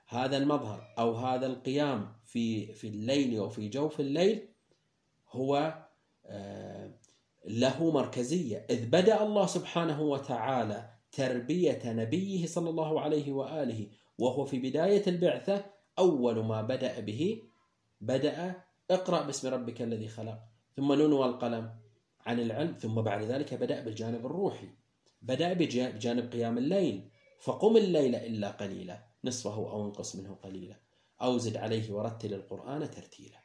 هذا 0.09 0.37
المظهر 0.37 0.95
أو 0.99 1.15
هذا 1.15 1.47
القيام 1.47 2.13
في 2.25 2.73
في 2.73 2.89
الليل 2.89 3.41
وفي 3.41 3.69
جوف 3.69 4.01
الليل 4.01 4.49
هو 5.31 5.85
آه، 6.27 6.91
له 7.47 7.91
مركزية. 7.91 8.67
إذ 8.71 8.87
بدأ 8.87 9.23
الله 9.23 9.47
سبحانه 9.47 10.03
وتعالى 10.03 10.94
تربية 11.17 11.81
نبيه 11.85 12.47
صلى 12.47 12.71
الله 12.71 13.01
عليه 13.01 13.33
وآله 13.33 13.87
وهو 14.19 14.45
في 14.45 14.59
بداية 14.59 15.03
البعثة 15.07 15.65
أول 15.99 16.45
ما 16.45 16.63
بدأ 16.63 17.01
به 17.01 17.43
بدأ 18.01 18.63
اقرأ 18.91 19.23
باسم 19.23 19.49
ربك 19.49 19.83
الذي 19.83 20.09
خلق 20.09 20.39
ثم 20.77 20.93
نون 20.93 21.13
والقلم 21.13 21.71
عن 22.27 22.41
العلم 22.41 22.77
ثم 22.81 22.95
بعد 22.95 23.23
ذلك 23.23 23.55
بدأ 23.55 23.81
بالجانب 23.81 24.27
الروحي 24.27 24.69
بدأ 25.23 25.53
بجانب 25.53 26.33
قيام 26.33 26.59
الليل 26.59 27.11
فقم 27.41 27.77
الليل 27.77 28.15
إلا 28.15 28.51
قليلا 28.51 29.05
نصفه 29.25 29.55
أو 29.55 29.87
انقص 29.87 30.17
منه 30.17 30.35
قليلا 30.35 30.77
أو 31.23 31.39
زد 31.39 31.57
عليه 31.57 31.93
ورتل 31.93 32.35
القرآن 32.35 32.91
ترتيلا. 32.91 33.39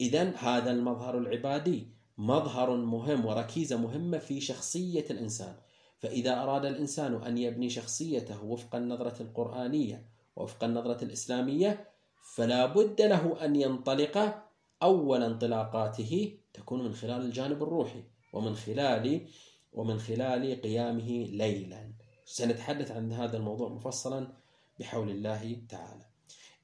إذا 0.00 0.36
هذا 0.36 0.70
المظهر 0.70 1.18
العبادي 1.18 1.88
مظهر 2.18 2.76
مهم 2.76 3.26
وركيزة 3.26 3.76
مهمة 3.76 4.18
في 4.18 4.40
شخصية 4.40 5.04
الإنسان. 5.10 5.56
فإذا 6.02 6.42
أراد 6.42 6.64
الإنسان 6.64 7.22
أن 7.22 7.38
يبني 7.38 7.70
شخصيته 7.70 8.44
وفق 8.44 8.74
النظرة 8.74 9.22
القرآنية 9.22 10.06
وفق 10.36 10.64
النظرة 10.64 11.04
الإسلامية 11.04 11.88
فلا 12.34 12.66
بد 12.66 13.00
له 13.00 13.44
أن 13.44 13.56
ينطلق 13.56 14.42
أول 14.82 15.22
انطلاقاته 15.22 16.38
تكون 16.54 16.84
من 16.84 16.94
خلال 16.94 17.20
الجانب 17.20 17.62
الروحي 17.62 18.04
ومن 18.32 18.54
خلال 18.54 19.26
ومن 19.72 19.98
خلال 19.98 20.60
قيامه 20.60 21.10
ليلا. 21.24 21.92
سنتحدث 22.24 22.90
عن 22.90 23.12
هذا 23.12 23.36
الموضوع 23.36 23.68
مفصلا 23.68 24.32
بحول 24.80 25.10
الله 25.10 25.62
تعالى. 25.68 26.04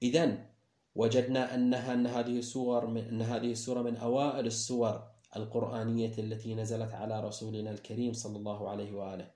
إذا 0.03 0.47
وجدنا 0.95 1.55
أنها 1.55 1.95
أن 1.95 2.07
هذه 2.07 2.39
السور 2.39 2.87
من 2.87 3.05
أن 3.05 3.23
هذه 3.23 3.53
السورة 3.53 3.83
من 3.83 3.97
أوائل 3.97 4.47
السور 4.47 5.03
القرآنية 5.39 6.13
التي 6.19 6.55
نزلت 6.55 6.93
على 6.93 7.21
رسولنا 7.21 7.71
الكريم 7.71 8.13
صلى 8.13 8.37
الله 8.37 8.69
عليه 8.71 8.93
وآله 8.93 9.31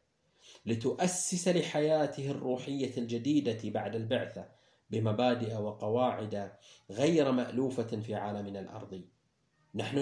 لتؤسس 0.67 1.49
لحياته 1.49 2.31
الروحية 2.31 2.97
الجديدة 2.97 3.71
بعد 3.71 3.95
البعثة 3.95 4.49
بمبادئ 4.91 5.55
وقواعد 5.57 6.53
غير 6.91 7.33
مألوفة 7.33 8.01
في 8.01 8.15
عالمنا 8.15 8.61
الأرضي. 8.61 9.09
نحن 9.75 9.99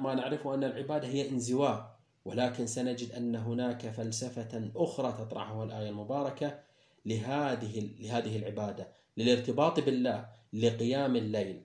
ما 0.00 0.14
نعرف 0.14 0.46
أن 0.46 0.64
العبادة 0.64 1.08
هي 1.08 1.28
انزواء 1.28 1.98
ولكن 2.24 2.66
سنجد 2.66 3.12
أن 3.12 3.36
هناك 3.36 3.88
فلسفة 3.88 4.70
أخرى 4.76 5.12
تطرحها 5.12 5.64
الآية 5.64 5.88
المباركة 5.88 6.60
لهذه 7.06 7.90
لهذه 8.00 8.36
العبادة 8.36 8.88
للارتباط 9.16 9.80
بالله 9.80 10.28
لقيام 10.52 11.16
الليل. 11.16 11.62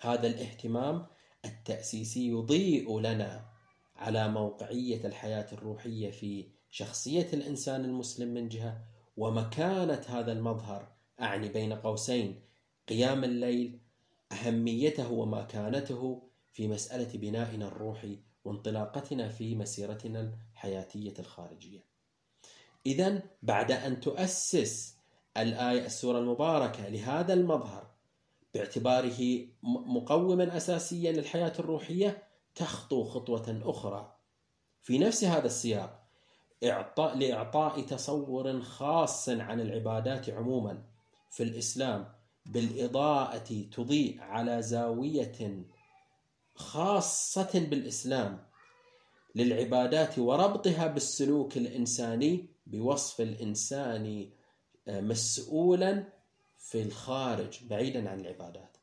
هذا 0.00 0.26
الاهتمام 0.26 1.06
التأسيسي 1.44 2.28
يضيء 2.28 2.98
لنا 3.00 3.44
على 3.96 4.28
موقعية 4.28 5.06
الحياة 5.06 5.46
الروحية 5.52 6.10
في 6.10 6.46
شخصية 6.70 7.28
الإنسان 7.32 7.84
المسلم 7.84 8.34
من 8.34 8.48
جهة 8.48 8.84
ومكانة 9.16 10.04
هذا 10.08 10.32
المظهر 10.32 10.92
أعني 11.20 11.48
بين 11.48 11.72
قوسين 11.72 12.40
قيام 12.88 13.24
الليل 13.24 13.80
أهميته 14.32 15.12
ومكانته 15.12 16.22
في 16.52 16.68
مسألة 16.68 17.18
بنائنا 17.18 17.68
الروحي 17.68 18.18
وانطلاقتنا 18.44 19.28
في 19.28 19.54
مسيرتنا 19.54 20.34
الحياتية 20.54 21.14
الخارجية. 21.18 21.84
إذا 22.86 23.22
بعد 23.42 23.72
أن 23.72 24.00
تؤسس 24.00 24.96
الآية 25.36 25.86
السورة 25.86 26.18
المباركة 26.18 26.88
لهذا 26.88 27.34
المظهر 27.34 27.91
باعتباره 28.54 29.48
مقوما 29.62 30.56
أساسيا 30.56 31.12
للحياة 31.12 31.52
الروحية 31.58 32.22
تخطو 32.54 33.04
خطوة 33.04 33.60
أخرى. 33.64 34.16
في 34.82 34.98
نفس 34.98 35.24
هذا 35.24 35.46
السياق 35.46 36.02
إعطاء 36.64 37.16
لإعطاء 37.16 37.80
تصور 37.80 38.60
خاص 38.60 39.28
عن 39.28 39.60
العبادات 39.60 40.30
عموما 40.30 40.82
في 41.30 41.42
الإسلام 41.42 42.08
بالإضاءة 42.46 43.64
تضيء 43.72 44.20
على 44.20 44.62
زاوية 44.62 45.64
خاصة 46.54 47.66
بالإسلام 47.70 48.46
للعبادات 49.34 50.18
وربطها 50.18 50.86
بالسلوك 50.86 51.56
الإنساني 51.56 52.48
بوصف 52.66 53.20
الإنسان 53.20 54.30
آه، 54.88 55.00
مسؤولا 55.00 56.12
في 56.62 56.82
الخارج 56.82 57.58
بعيدا 57.70 58.10
عن 58.10 58.20
العبادات. 58.20 58.76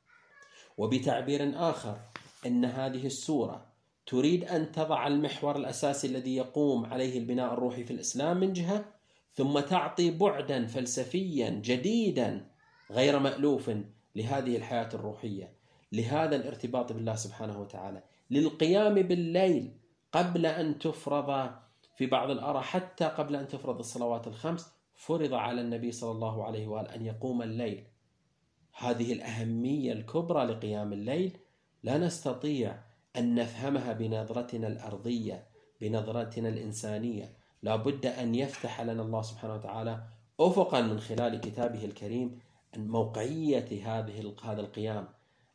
وبتعبير 0.78 1.70
آخر 1.70 1.98
أن 2.46 2.66
هذه 2.66 3.06
السورة 3.06 3.66
تريد 4.06 4.44
أن 4.44 4.72
تضع 4.72 5.08
المحور 5.08 5.56
الأساسي 5.56 6.08
الذي 6.08 6.36
يقوم 6.36 6.86
عليه 6.86 7.20
البناء 7.20 7.54
الروحي 7.54 7.84
في 7.84 7.92
الإسلام 7.92 8.40
من 8.40 8.54
جهة 8.54 8.86
ثم 9.34 9.60
تعطي 9.60 10.12
بعدا 10.12 10.68
فلسفيا 10.68 11.50
جديدا 11.50 12.46
غير 12.92 13.20
مألوف 13.20 13.72
لهذه 14.16 14.58
الحياة 14.58 14.90
الروحية 14.94 15.54
لهذا 15.92 16.36
الارتباط 16.36 16.92
بالله 16.94 17.16
سبحانه 17.16 17.62
وتعالى 17.62 18.04
للقيام 18.32 18.94
بالليل 18.94 19.72
قبل 20.12 20.46
أن 20.46 20.80
تفرض 20.80 21.52
في 21.96 22.06
بعض 22.06 22.30
الآراء 22.30 22.62
حتى 22.62 23.06
قبل 23.06 23.36
أن 23.36 23.48
تفرض 23.48 23.80
الصلوات 23.80 24.28
الخمس 24.28 24.72
فرض 25.00 25.34
على 25.34 25.62
النبي 25.62 25.92
صلى 25.92 26.12
الله 26.12 26.44
عليه 26.44 26.68
وآله 26.68 26.96
أن 26.96 27.06
يقوم 27.06 27.42
الليل. 27.42 27.84
هذه 28.78 29.14
الأهمية 29.14 29.94
الكبرى 29.94 30.46
لقيام 30.46 30.94
الليل. 30.94 31.38
لا 31.84 31.98
نستطيع 31.98 32.80
أن 33.16 33.36
نفهمها 33.36 33.94
بنظرتنا 33.94 34.68
الأرضية 34.68 35.48
بنظرتنا 35.82 36.50
الإنسانية. 36.50 37.34
لا 37.62 37.76
بد 37.76 38.06
أن 38.06 38.36
يفتح 38.36 38.82
لنا 38.82 39.02
الله 39.02 39.22
سبحانه 39.22 39.54
وتعالى 39.56 40.04
أفقا 40.40 40.82
من 40.82 41.00
خلال 41.00 41.42
كتابه 41.42 41.86
الكريم 41.86 42.40
موقعية 42.78 43.70
هذه 43.70 44.34
هذا 44.44 44.62
القيام. 44.62 45.08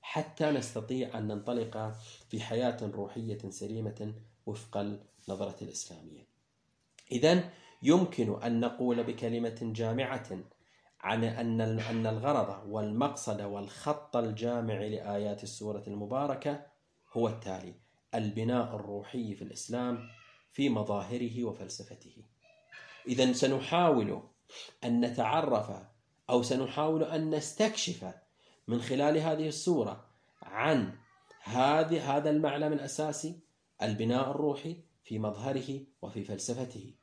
حتى 0.03 0.51
نستطيع 0.51 1.18
أن 1.18 1.28
ننطلق 1.28 1.92
في 2.28 2.40
حياة 2.40 2.76
روحية 2.82 3.51
سليمة 3.51 4.14
وفق 4.47 4.76
النظرة 4.76 5.57
الإسلامية. 5.62 6.26
إذا 7.12 7.51
يمكن 7.85 8.43
أن 8.43 8.61
نقول 8.61 9.05
بكلمة 9.05 9.59
جامعة 9.61 10.39
عن 11.01 11.24
أن 11.24 11.61
أن 11.61 12.07
الغرض 12.07 12.68
والمقصد 12.68 13.41
والخط 13.41 14.16
الجامع 14.16 14.74
لآيات 14.74 15.43
السورة 15.43 15.82
المباركة 15.87 16.66
هو 17.12 17.28
التالي: 17.28 17.74
البناء 18.14 18.76
الروحي 18.76 19.35
في 19.35 19.43
الإسلام 19.43 20.09
في 20.53 20.68
مظاهره 20.68 21.45
وفلسفته. 21.45 22.16
إذا 23.09 23.32
سنحاول 23.32 24.22
أن 24.85 25.01
نتعرف 25.01 25.70
أو 26.30 26.43
سنحاول 26.43 27.03
أن 27.05 27.35
نستكشف 27.35 28.14
من 28.68 28.80
خلال 28.80 29.18
هذه 29.18 29.49
السورة 29.49 30.07
عن 30.43 30.93
هذه 31.43 32.16
هذا 32.16 32.30
المعلم 32.30 32.72
الأساسي 32.72 33.41
البناء 33.82 34.30
الروحي 34.30 34.76
في 35.05 35.18
مظهره 35.18 35.80
وفي 36.03 36.24
فلسفته 36.24 36.95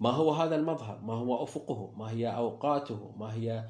ما 0.00 0.10
هو 0.10 0.32
هذا 0.32 0.56
المظهر؟ 0.56 1.00
ما 1.00 1.14
هو 1.14 1.42
أفقه؟ 1.42 1.94
ما 1.96 2.10
هي 2.10 2.36
أوقاته؟ 2.36 3.14
ما 3.16 3.34
هي 3.34 3.68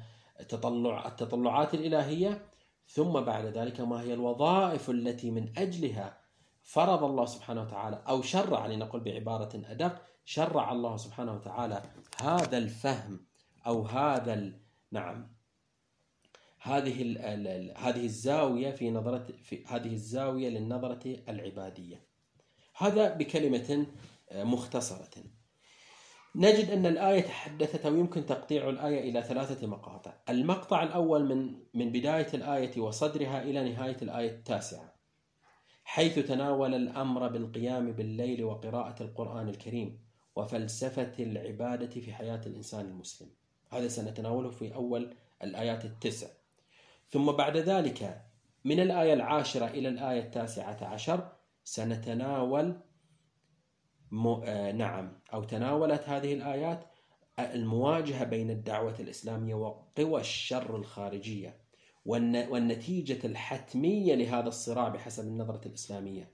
تطلع 0.49 1.07
التطلعات 1.07 1.73
الإلهية؟ 1.73 2.45
ثم 2.87 3.11
بعد 3.21 3.45
ذلك 3.45 3.81
ما 3.81 4.01
هي 4.01 4.13
الوظائف 4.13 4.89
التي 4.89 5.31
من 5.31 5.57
أجلها 5.57 6.17
فرض 6.63 7.03
الله 7.03 7.25
سبحانه 7.25 7.61
وتعالى 7.61 8.03
أو 8.09 8.21
شرع 8.21 8.65
لنقل 8.65 8.99
بعبارة 8.99 9.61
أدق 9.65 10.01
شرع 10.25 10.71
الله 10.71 10.97
سبحانه 10.97 11.33
وتعالى 11.33 11.83
هذا 12.21 12.57
الفهم 12.57 13.25
أو 13.67 13.81
هذا 13.81 14.53
نعم. 14.91 15.39
هذه 16.61 17.01
هذه 17.77 18.05
الزاوية 18.05 18.71
في 18.71 18.91
نظرة 18.91 19.27
في 19.43 19.65
هذه 19.67 19.93
الزاوية 19.93 20.49
للنظرة 20.49 21.17
العبادية. 21.29 22.03
هذا 22.77 23.13
بكلمة 23.13 23.87
آه، 24.31 24.43
مختصرة. 24.43 25.23
نجد 26.35 26.69
أن 26.69 26.85
الآية 26.85 27.21
تحدثت 27.21 27.85
أو 27.85 27.95
يمكن 27.95 28.25
تقطيع 28.25 28.69
الآية 28.69 29.09
إلى 29.09 29.23
ثلاثة 29.23 29.67
مقاطع. 29.67 30.13
المقطع 30.29 30.83
الأول 30.83 31.25
من 31.25 31.53
من 31.73 31.91
بداية 31.91 32.27
الآية 32.33 32.81
وصدرها 32.81 33.43
إلى 33.43 33.69
نهاية 33.69 33.97
الآية 34.01 34.29
التاسعة. 34.29 34.93
حيث 35.83 36.19
تناول 36.19 36.75
الأمر 36.75 37.27
بالقيام 37.27 37.91
بالليل 37.91 38.43
وقراءة 38.43 39.03
القرآن 39.03 39.49
الكريم 39.49 39.99
وفلسفة 40.35 41.11
العبادة 41.19 42.01
في 42.01 42.13
حياة 42.13 42.41
الإنسان 42.45 42.85
المسلم. 42.85 43.27
هذا 43.69 43.87
سنتناوله 43.87 44.49
في 44.49 44.75
أول 44.75 45.13
الآيات 45.43 45.85
التسع. 45.85 46.27
ثم 47.09 47.31
بعد 47.31 47.57
ذلك 47.57 48.21
من 48.65 48.79
الآية 48.79 49.13
العاشرة 49.13 49.65
إلى 49.65 49.89
الآية 49.89 50.19
التاسعة 50.19 50.85
عشر 50.85 51.31
سنتناول 51.63 52.75
نعم. 54.11 55.11
أو 55.33 55.43
تناولت 55.43 56.09
هذه 56.09 56.33
الآيات 56.33 56.85
المواجهة 57.39 58.23
بين 58.23 58.49
الدعوة 58.49 58.95
الإسلامية 58.99 59.55
وقوى 59.55 60.21
الشر 60.21 60.75
الخارجية 60.75 61.57
والن... 62.05 62.47
والنتيجة 62.49 63.27
الحتمية 63.27 64.15
لهذا 64.15 64.47
الصراع 64.47 64.89
بحسب 64.89 65.23
النظرة 65.23 65.67
الإسلامية. 65.67 66.31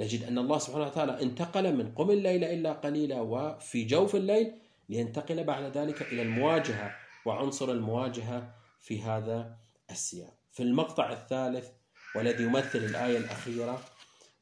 نجد 0.00 0.22
أن 0.22 0.38
الله 0.38 0.58
سبحانه 0.58 0.84
وتعالى 0.84 1.22
انتقل 1.22 1.76
من 1.76 1.94
قم 1.94 2.10
الليل 2.10 2.44
إلا 2.44 2.72
قليلا 2.72 3.20
وفي 3.20 3.84
جوف 3.84 4.16
الليل 4.16 4.52
لينتقل 4.88 5.44
بعد 5.44 5.76
ذلك 5.76 6.02
إلى 6.02 6.22
المواجهة 6.22 6.94
وعنصر 7.26 7.70
المواجهة 7.70 8.54
في 8.80 9.02
هذا 9.02 9.56
السياق. 9.90 10.34
في 10.52 10.62
المقطع 10.62 11.12
الثالث 11.12 11.68
والذي 12.16 12.44
يمثل 12.44 12.78
الآية 12.78 13.18
الأخيرة 13.18 13.80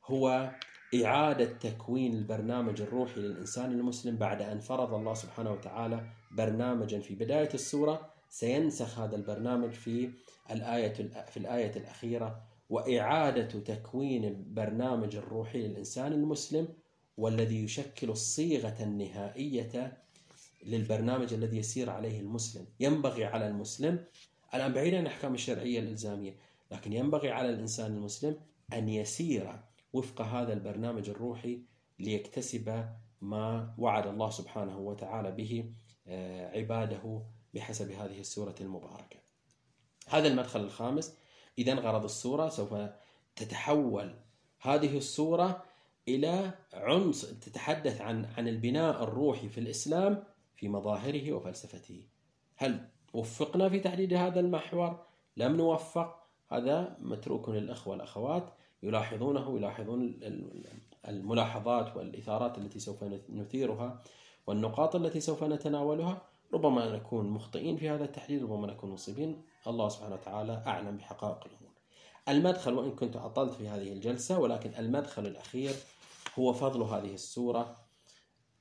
هو 0.05 0.51
إعادة 0.95 1.45
تكوين 1.45 2.14
البرنامج 2.14 2.80
الروحي 2.80 3.20
للإنسان 3.20 3.72
المسلم 3.72 4.16
بعد 4.16 4.43
أن 4.43 4.61
فرض 4.61 4.95
الله 4.95 5.14
سبحانه 5.14 5.53
وتعالى 5.53 6.07
برنامجا 6.30 7.01
في 7.01 7.14
بداية 7.14 7.49
السورة 7.55 8.11
سينسخ 8.28 8.99
هذا 8.99 9.16
البرنامج 9.16 9.70
في 9.70 10.11
الآية 10.51 10.93
في 11.30 11.36
الآية 11.36 11.76
الأخيرة. 11.76 12.43
وإعادة 12.70 13.61
تكوين 13.61 14.24
البرنامج 14.24 15.16
الروحي 15.16 15.68
للإنسان 15.68 16.12
المسلم 16.12 16.68
والذي 17.16 17.64
يشكل 17.64 18.11
الصيغة 18.11 18.76
النهائية 18.80 19.99
للبرنامج 20.66 21.34
الذي 21.34 21.59
يسير 21.59 21.91
عليه 21.91 22.20
المسلم. 22.20 22.66
ينبغي 22.80 23.24
على 23.24 23.47
المسلم 23.49 24.05
الآن 24.55 24.72
بعيدا 24.72 24.97
عن 24.97 25.03
الأحكام 25.03 25.34
الشرعية 25.34 25.80
الإلزامية 25.80 26.36
لكن 26.70 26.93
ينبغي 26.93 27.30
على 27.30 27.51
الإنسان 27.51 27.97
المسلم 27.97 28.36
أن 28.72 28.88
يسير 28.88 29.61
وفق 29.93 30.22
هذا 30.22 30.53
البرنامج 30.53 31.09
الروحي 31.09 31.62
ليكتسب 31.99 32.86
ما 33.20 33.74
وعد 33.78 34.07
الله 34.07 34.30
سبحانه 34.30 34.78
وتعالى 34.78 35.32
به 35.32 35.72
آه، 36.09 36.59
عباده 36.59 37.22
بحسب 37.55 37.91
هذه 37.91 38.20
السورة 38.20 38.55
المباركة. 38.61 39.16
هذا 40.09 40.28
المدخل 40.28 40.61
الخامس. 40.61 41.16
إذا 41.59 41.74
غرض 41.74 42.05
السورة 42.05 42.49
سوف 42.49 42.74
تتحول 43.36 44.14
هذه 44.61 44.97
السورة 44.97 45.64
إلى 46.09 46.55
عنصر 46.72 47.32
تتحدث 47.32 48.01
عن 48.01 48.24
عن 48.24 48.49
البناء 48.49 49.05
الروحي 49.05 49.49
في 49.49 49.59
الإسلام 49.59 50.24
في 50.57 50.68
مظاهره 50.68 51.32
وفلسفته. 51.32 52.07
هل 52.57 52.88
وفقنا 53.12 53.68
في 53.68 53.80
تحديد 53.80 54.14
هذا 54.14 54.41
المحور؟ 54.41 55.07
لم 55.36 55.57
نوفق. 55.57 56.20
هذا 56.53 56.97
متروك 57.01 57.49
للأخوة 57.49 57.93
والأخوات. 57.93 58.55
يلاحظونه 58.83 59.57
يلاحظون 59.57 60.20
الملاحظات 61.09 61.97
والإثارات 61.97 62.59
التي 62.59 62.78
سوف 62.78 63.05
نثيرها 63.31 64.03
والنقاط 64.47 64.97
التي 64.97 65.20
سوف 65.20 65.45
نتناولها. 65.45 66.22
ربما 66.53 66.97
نكون 66.97 67.31
مخطئين 67.31 67.76
في 67.76 67.89
هذا 67.89 68.05
التحديد 68.05 68.43
ربما 68.43 68.66
نكون 68.66 68.91
مصيبين 68.91 69.43
الله 69.66 69.89
سبحانه 69.89 70.14
وتعالى 70.14 70.62
أعلم 70.66 70.97
بحقائق 70.97 71.47
الأمور. 71.47 71.70
المدخل 72.28 72.74
وإن 72.74 72.91
كنت 72.91 73.16
أطلت 73.16 73.53
في 73.53 73.68
هذه 73.68 73.93
الجلسة 73.93 74.39
ولكن 74.39 74.74
المدخل 74.78 75.26
الأخير 75.26 75.74
هو 76.39 76.53
فضل 76.53 76.83
هذه 76.83 77.14
السورة 77.14 77.76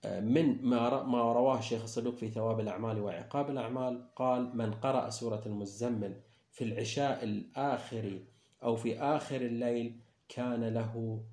آه، 0.05 0.19
من 0.19 0.65
ما 0.65 1.03
ما 1.03 1.33
رواه 1.33 1.59
الشيخ 1.59 1.81
الصدوق 1.83 2.15
في 2.15 2.29
ثواب 2.29 2.59
الأعمال 2.59 2.99
وعقاب 2.99 3.49
الأعمال. 3.49 4.05
قال 4.15 4.57
من 4.57 4.73
قرأ 4.73 5.09
سورة 5.09 5.41
المزمل 5.45 6.21
في 6.51 6.63
العشاء 6.63 7.23
الآخر 7.23 8.19
أو 8.63 8.75
في 8.75 8.99
آخر 8.99 9.41
الليل 9.41 9.99
كان 10.29 10.63
له 10.63 11.23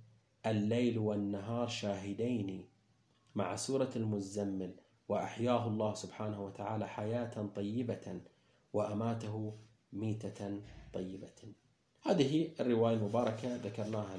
الليل 0.47 0.99
والنهار 0.99 1.69
شاهدين 1.69 2.69
مع 3.35 3.57
سورة 3.57 3.91
المزمل 3.97 4.75
وأحياه 5.09 5.67
الله 5.67 5.95
سبحانه 5.95 6.45
وتعالى 6.45 6.89
حياة 6.89 7.47
طيبة 7.57 8.21
وأماته 8.73 9.59
ميتة 9.93 10.61
طيبة. 10.93 11.55
هذه 12.03 12.51
الرواية 12.61 12.95
المباركة 12.95 13.57
ذكرناها 13.57 14.17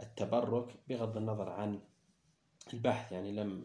للتبرك 0.00 0.74
بغض 0.88 1.16
النظر 1.16 1.48
عن 1.48 1.80
البحث 2.74 3.12
يعني 3.12 3.32
لم 3.32 3.64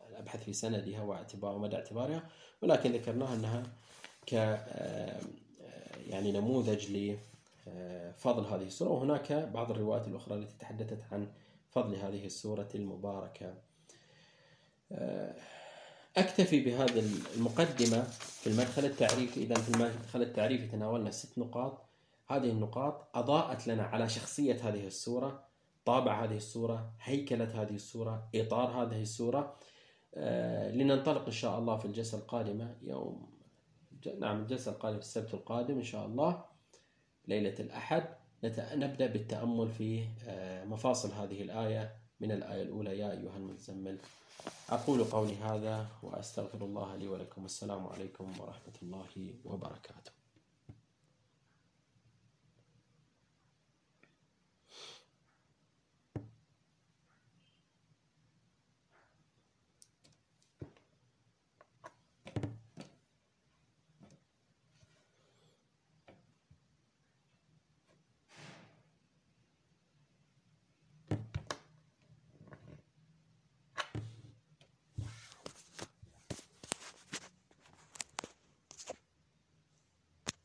أبحث 0.00 0.44
في 0.44 0.52
سندها 0.52 1.02
واعتبار 1.02 1.56
ومدى 1.56 1.76
اعتبارها 1.76 2.28
ولكن 2.62 2.92
ذكرناها 2.92 3.34
أنها 3.34 3.62
ك 4.26 4.32
يعني 6.06 6.32
نموذج 6.32 6.90
لفضل 7.66 8.44
هذه 8.46 8.66
السورة. 8.66 8.88
وهناك 8.88 9.32
بعض 9.32 9.70
الروايات 9.70 10.08
الأخرى 10.08 10.34
التي 10.34 10.54
تحدثت 10.58 11.02
عن 11.12 11.32
فضل 11.70 11.96
هذه 11.96 12.26
السورة 12.26 12.68
المباركة. 12.74 13.54
أكتفي 16.16 16.64
بهذه 16.64 17.04
المقدمة 17.36 18.02
في 18.12 18.46
المدخل 18.46 18.84
التعريفي. 18.84 19.42
إذا 19.42 19.54
في 19.54 19.68
المدخل 19.68 20.22
التعريفي 20.22 20.66
تناولنا 20.66 21.10
ست 21.10 21.38
نقاط. 21.38 21.86
هذه 22.28 22.50
النقاط 22.50 23.08
أضاءت 23.14 23.68
لنا 23.68 23.82
على 23.82 24.08
شخصية 24.08 24.68
هذه 24.68 24.86
السورة 24.86 25.44
طابع 25.84 26.24
هذه 26.24 26.36
السورة 26.36 26.92
هيكلة 27.02 27.62
هذه 27.62 27.74
السورة 27.74 28.28
إطار 28.34 28.82
هذه 28.82 29.02
السورة. 29.02 29.56
آه 30.14 30.70
لننطلق 30.70 31.24
إن 31.24 31.32
شاء 31.32 31.58
الله 31.58 31.76
في 31.76 31.84
الجلسة 31.84 32.18
القادمة 32.18 32.76
يوم 32.82 33.30
نعم 34.18 34.40
الجلسة 34.40 34.72
القادمة 34.72 34.98
في 34.98 35.04
السبت 35.04 35.34
القادم 35.34 35.76
إن 35.76 35.82
شاء 35.82 36.06
الله. 36.06 36.44
ليلة 37.28 37.54
الأحد 37.60 38.04
نبدأ 38.74 39.06
بالتأمل 39.06 39.68
في 39.68 40.04
آه 40.26 40.64
مفاصل 40.64 41.12
هذه 41.12 41.42
الآية 41.42 41.96
من 42.20 42.32
الآية 42.32 42.62
الأولى. 42.62 42.98
يا 42.98 43.10
أيها 43.12 43.36
المزمل 43.36 43.98
أقول 44.70 45.04
قولي 45.04 45.36
هذا 45.36 45.86
وأستغفر 46.02 46.64
الله 46.64 46.96
لي 46.96 47.08
ولكم. 47.08 47.44
السلام 47.44 47.86
عليكم 47.86 48.40
ورحمة 48.40 48.74
الله 48.82 49.34
وبركاته. 49.44 50.19